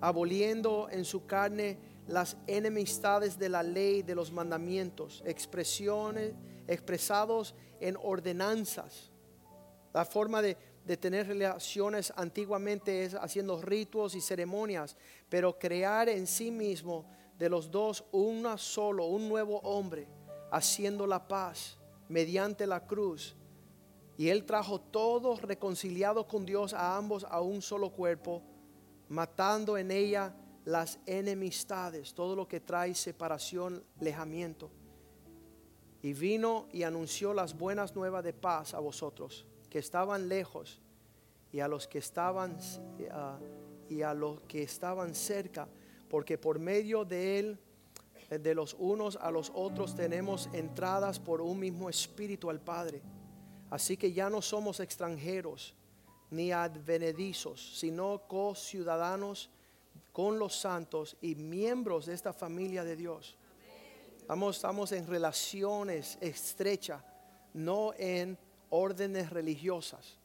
aboliendo 0.00 0.88
en 0.90 1.04
su 1.04 1.26
carne 1.26 1.78
las 2.06 2.36
enemistades 2.46 3.38
de 3.38 3.48
la 3.48 3.62
ley 3.62 4.02
de 4.02 4.14
los 4.14 4.32
mandamientos, 4.32 5.22
expresiones 5.24 6.34
expresados 6.66 7.54
en 7.80 7.96
ordenanzas. 8.02 9.10
La 9.92 10.04
forma 10.04 10.42
de, 10.42 10.56
de 10.84 10.96
tener 10.96 11.28
relaciones 11.28 12.12
antiguamente 12.16 13.04
es 13.04 13.14
haciendo 13.14 13.60
ritos 13.60 14.14
y 14.14 14.20
ceremonias, 14.20 14.96
pero 15.28 15.58
crear 15.58 16.08
en 16.08 16.26
sí 16.26 16.50
mismo 16.50 17.06
de 17.38 17.48
los 17.48 17.70
dos 17.70 18.04
uno 18.12 18.58
solo, 18.58 19.06
un 19.06 19.28
nuevo 19.28 19.58
hombre, 19.60 20.08
haciendo 20.50 21.06
la 21.06 21.26
paz 21.26 21.78
mediante 22.08 22.66
la 22.66 22.86
cruz. 22.86 23.36
Y 24.16 24.28
Él 24.28 24.44
trajo 24.44 24.80
todos 24.80 25.40
reconciliados 25.42 26.26
con 26.26 26.44
Dios 26.44 26.74
a 26.74 26.96
ambos 26.96 27.24
a 27.28 27.40
un 27.40 27.62
solo 27.62 27.90
cuerpo, 27.90 28.42
matando 29.08 29.78
en 29.78 29.90
ella 29.90 30.34
las 30.64 30.98
enemistades, 31.06 32.14
todo 32.14 32.36
lo 32.36 32.46
que 32.46 32.60
trae 32.60 32.94
separación, 32.94 33.84
lejamiento. 34.00 34.70
Y 36.02 36.12
vino 36.12 36.68
y 36.72 36.82
anunció 36.82 37.32
las 37.32 37.56
buenas 37.56 37.94
nuevas 37.94 38.24
de 38.24 38.32
paz 38.32 38.74
a 38.74 38.80
vosotros, 38.80 39.46
que 39.72 39.78
estaban 39.78 40.28
lejos, 40.28 40.82
y 41.50 41.60
a 41.60 41.66
los 41.66 41.88
que 41.88 41.96
estaban 41.96 42.58
ah, 43.10 43.38
y 43.88 44.02
a 44.02 44.12
los 44.12 44.42
que 44.42 44.62
estaban 44.62 45.14
cerca, 45.14 45.66
porque 46.10 46.36
por 46.36 46.58
medio 46.58 47.06
de 47.06 47.38
él 47.38 47.58
eh, 48.28 48.38
de 48.38 48.54
los 48.54 48.76
unos 48.78 49.16
a 49.16 49.30
los 49.30 49.50
otros 49.54 49.96
tenemos 49.96 50.50
entradas 50.52 51.18
por 51.18 51.40
un 51.40 51.58
mismo 51.58 51.88
espíritu 51.88 52.50
al 52.50 52.60
Padre. 52.60 53.00
Así 53.70 53.96
que 53.96 54.12
ya 54.12 54.28
no 54.28 54.42
somos 54.42 54.78
extranjeros 54.78 55.74
ni 56.28 56.52
advenedizos, 56.52 57.78
sino 57.78 58.28
co-ciudadanos 58.28 59.48
con 60.12 60.38
los 60.38 60.54
santos 60.54 61.16
y 61.22 61.34
miembros 61.34 62.04
de 62.04 62.12
esta 62.12 62.34
familia 62.34 62.84
de 62.84 62.94
Dios. 62.94 63.38
Estamos, 64.18 64.56
estamos 64.56 64.92
en 64.92 65.06
relaciones 65.06 66.18
estrechas, 66.20 67.02
no 67.54 67.94
en 67.96 68.36
órdenes 68.72 69.30
religiosas. 69.30 70.18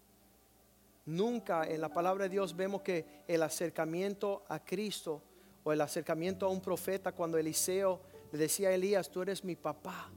Nunca 1.06 1.66
en 1.66 1.82
la 1.82 1.90
palabra 1.90 2.24
de 2.24 2.30
Dios 2.30 2.56
vemos 2.56 2.82
que 2.82 3.24
el 3.28 3.44
acercamiento 3.44 4.44
a 4.48 4.64
Cristo 4.64 5.22
o 5.64 5.74
el 5.74 5.82
acercamiento 5.82 6.46
a 6.46 6.50
un 6.50 6.62
profeta 6.62 7.12
cuando 7.12 7.38
Eliseo 7.38 8.02
le 8.32 8.38
decía 8.38 8.70
a 8.70 8.74
Elías, 8.74 9.10
tú 9.10 9.22
eres 9.22 9.44
mi 9.44 9.56
papá. 9.56 10.10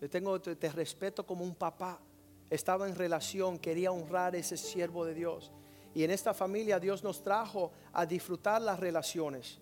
Yo 0.00 0.08
tengo, 0.08 0.40
te, 0.40 0.54
te 0.54 0.70
respeto 0.70 1.26
como 1.26 1.44
un 1.44 1.54
papá. 1.56 2.00
Estaba 2.48 2.88
en 2.88 2.94
relación, 2.94 3.58
quería 3.58 3.90
honrar 3.90 4.34
a 4.34 4.38
ese 4.38 4.56
siervo 4.56 5.04
de 5.04 5.14
Dios. 5.14 5.50
Y 5.94 6.04
en 6.04 6.12
esta 6.12 6.34
familia 6.34 6.78
Dios 6.78 7.02
nos 7.02 7.24
trajo 7.24 7.72
a 7.92 8.06
disfrutar 8.06 8.62
las 8.62 8.78
relaciones, 8.78 9.58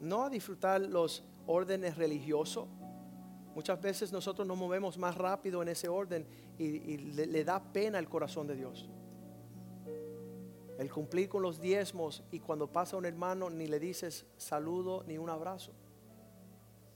no 0.00 0.24
a 0.24 0.30
disfrutar 0.30 0.80
los 0.80 1.22
órdenes 1.46 1.96
religiosos. 1.96 2.66
Muchas 3.54 3.80
veces 3.80 4.12
nosotros 4.12 4.46
nos 4.46 4.58
movemos 4.58 4.98
más 4.98 5.14
rápido 5.14 5.62
en 5.62 5.68
ese 5.68 5.88
orden 5.88 6.26
y, 6.58 6.96
le, 6.96 7.26
le 7.26 7.44
da 7.44 7.62
pena 7.72 7.98
el 7.98 8.08
corazón 8.08 8.46
de 8.46 8.56
Dios. 8.56 8.88
El 10.78 10.92
cumplir 10.92 11.28
con 11.28 11.42
los 11.42 11.60
diezmos 11.60 12.22
y 12.30 12.40
cuando 12.40 12.70
pasa 12.70 12.96
un 12.96 13.06
hermano 13.06 13.48
ni 13.48 13.66
le 13.66 13.80
dices 13.80 14.26
saludo 14.36 15.04
ni 15.06 15.16
un 15.16 15.30
abrazo. 15.30 15.72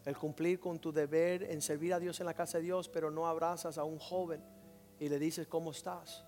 El 0.05 0.17
cumplir 0.17 0.61
con 0.61 0.79
tu 0.79 0.93
deber 0.93 1.45
en 1.45 1.63
servir 1.63 1.95
a 1.95 2.01
Dios 2.01 2.21
en 2.21 2.27
la 2.27 2.35
casa 2.35 2.59
de 2.59 2.65
Dios, 2.65 2.89
pero 2.89 3.11
no 3.11 3.27
abrazas 3.27 3.79
a 3.79 3.85
un 3.85 3.99
joven 3.99 4.43
y 4.99 5.09
le 5.09 5.19
dices 5.19 5.47
cómo 5.47 5.71
estás. 5.71 6.25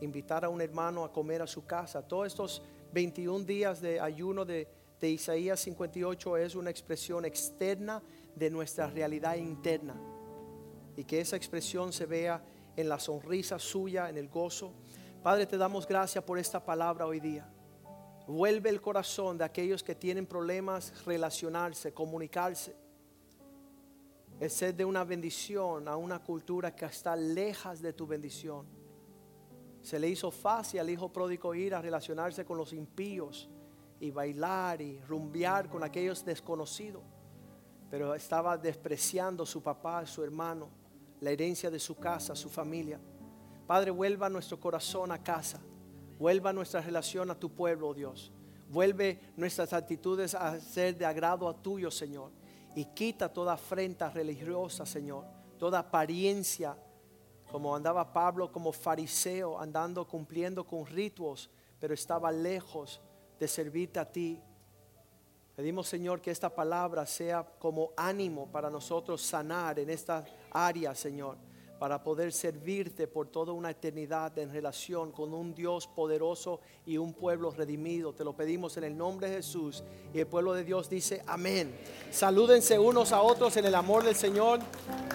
Invitar 0.00 0.44
a 0.44 0.48
un 0.48 0.60
hermano 0.60 1.04
a 1.04 1.12
comer 1.12 1.42
a 1.42 1.46
su 1.46 1.66
casa. 1.66 2.06
Todos 2.06 2.28
estos 2.28 2.62
21 2.92 3.44
días 3.44 3.80
de 3.80 4.00
ayuno 4.00 4.44
de, 4.44 4.68
de 5.00 5.10
Isaías 5.10 5.60
58 5.60 6.36
es 6.36 6.54
una 6.54 6.70
expresión 6.70 7.24
externa 7.24 8.02
de 8.34 8.50
nuestra 8.50 8.86
realidad 8.86 9.36
interna. 9.36 10.00
Y 10.96 11.04
que 11.04 11.20
esa 11.20 11.36
expresión 11.36 11.92
se 11.92 12.06
vea 12.06 12.42
en 12.76 12.88
la 12.88 13.00
sonrisa 13.00 13.58
suya, 13.58 14.08
en 14.08 14.18
el 14.18 14.28
gozo. 14.28 14.72
Padre, 15.22 15.46
te 15.46 15.56
damos 15.56 15.86
gracias 15.86 16.22
por 16.22 16.38
esta 16.38 16.64
palabra 16.64 17.06
hoy 17.06 17.20
día. 17.20 17.50
Vuelve 18.26 18.70
el 18.70 18.80
corazón 18.80 19.38
de 19.38 19.44
aquellos 19.44 19.82
que 19.82 19.94
tienen 19.94 20.26
problemas 20.26 21.04
relacionarse, 21.04 21.92
comunicarse. 21.92 22.76
El 24.38 24.76
de 24.76 24.84
una 24.84 25.02
bendición 25.04 25.88
a 25.88 25.96
una 25.96 26.22
cultura 26.22 26.74
que 26.74 26.84
está 26.84 27.16
lejos 27.16 27.80
de 27.80 27.92
tu 27.94 28.06
bendición. 28.06 28.66
Se 29.80 29.98
le 29.98 30.08
hizo 30.08 30.30
fácil 30.30 30.80
al 30.80 30.90
hijo 30.90 31.10
pródigo 31.10 31.54
ir 31.54 31.74
a 31.74 31.80
relacionarse 31.80 32.44
con 32.44 32.58
los 32.58 32.72
impíos 32.72 33.48
y 33.98 34.10
bailar 34.10 34.82
y 34.82 35.00
rumbear 35.00 35.70
con 35.70 35.82
aquellos 35.82 36.24
desconocidos. 36.24 37.02
Pero 37.88 38.14
estaba 38.14 38.58
despreciando 38.58 39.44
a 39.44 39.46
su 39.46 39.62
papá, 39.62 40.04
su 40.04 40.22
hermano, 40.22 40.68
la 41.20 41.30
herencia 41.30 41.70
de 41.70 41.78
su 41.78 41.96
casa, 41.96 42.34
su 42.36 42.48
familia. 42.48 43.00
Padre, 43.66 43.90
vuelva 43.90 44.28
nuestro 44.28 44.60
corazón 44.60 45.12
a 45.12 45.22
casa. 45.22 45.60
Vuelva 46.18 46.52
nuestra 46.52 46.80
relación 46.80 47.30
a 47.30 47.38
tu 47.38 47.50
pueblo, 47.50 47.92
Dios. 47.92 48.32
Vuelve 48.68 49.20
nuestras 49.36 49.72
actitudes 49.72 50.34
a 50.34 50.58
ser 50.60 50.96
de 50.96 51.04
agrado 51.04 51.48
a 51.48 51.54
tuyo, 51.54 51.90
Señor. 51.90 52.30
Y 52.74 52.86
quita 52.86 53.32
toda 53.32 53.54
afrenta 53.54 54.10
religiosa, 54.10 54.86
Señor. 54.86 55.24
Toda 55.58 55.78
apariencia, 55.78 56.76
como 57.50 57.74
andaba 57.74 58.12
Pablo 58.12 58.50
como 58.50 58.72
fariseo, 58.72 59.58
andando 59.58 60.06
cumpliendo 60.06 60.66
con 60.66 60.86
ritos, 60.86 61.50
pero 61.78 61.94
estaba 61.94 62.32
lejos 62.32 63.00
de 63.38 63.48
servirte 63.48 63.98
a 63.98 64.10
ti. 64.10 64.40
Pedimos, 65.56 65.88
Señor, 65.88 66.20
que 66.20 66.30
esta 66.30 66.54
palabra 66.54 67.06
sea 67.06 67.44
como 67.58 67.92
ánimo 67.96 68.46
para 68.52 68.70
nosotros 68.70 69.22
sanar 69.22 69.78
en 69.78 69.90
esta 69.90 70.24
área, 70.52 70.94
Señor 70.94 71.36
para 71.78 72.02
poder 72.02 72.32
servirte 72.32 73.06
por 73.06 73.28
toda 73.28 73.52
una 73.52 73.70
eternidad 73.70 74.36
en 74.38 74.50
relación 74.50 75.12
con 75.12 75.34
un 75.34 75.54
Dios 75.54 75.86
poderoso 75.86 76.60
y 76.86 76.96
un 76.96 77.12
pueblo 77.12 77.50
redimido. 77.50 78.14
Te 78.14 78.24
lo 78.24 78.34
pedimos 78.34 78.76
en 78.76 78.84
el 78.84 78.96
nombre 78.96 79.28
de 79.28 79.36
Jesús. 79.36 79.84
Y 80.14 80.20
el 80.20 80.26
pueblo 80.26 80.54
de 80.54 80.64
Dios 80.64 80.88
dice 80.88 81.22
amén. 81.26 81.74
Salúdense 82.10 82.78
unos 82.78 83.12
a 83.12 83.20
otros 83.20 83.56
en 83.56 83.66
el 83.66 83.74
amor 83.74 84.04
del 84.04 84.16
Señor. 84.16 84.60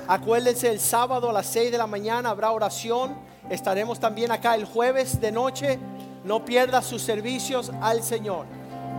Acuérdense 0.08 0.70
el 0.70 0.80
sábado 0.80 1.30
a 1.30 1.34
las 1.34 1.48
6 1.48 1.72
de 1.72 1.78
la 1.78 1.88
mañana 1.88 2.30
habrá 2.30 2.52
oración. 2.52 3.16
Estaremos 3.50 4.00
también 4.00 4.32
acá 4.32 4.56
el 4.56 4.66
jueves 4.66 5.20
de 5.20 5.32
noche. 5.32 5.80
No 6.24 6.46
pierda 6.46 6.82
sus 6.84 7.02
servicios 7.02 7.72
al 7.82 8.04
Señor. 8.04 8.46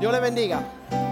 Dios 0.00 0.12
le 0.12 0.18
bendiga. 0.18 1.12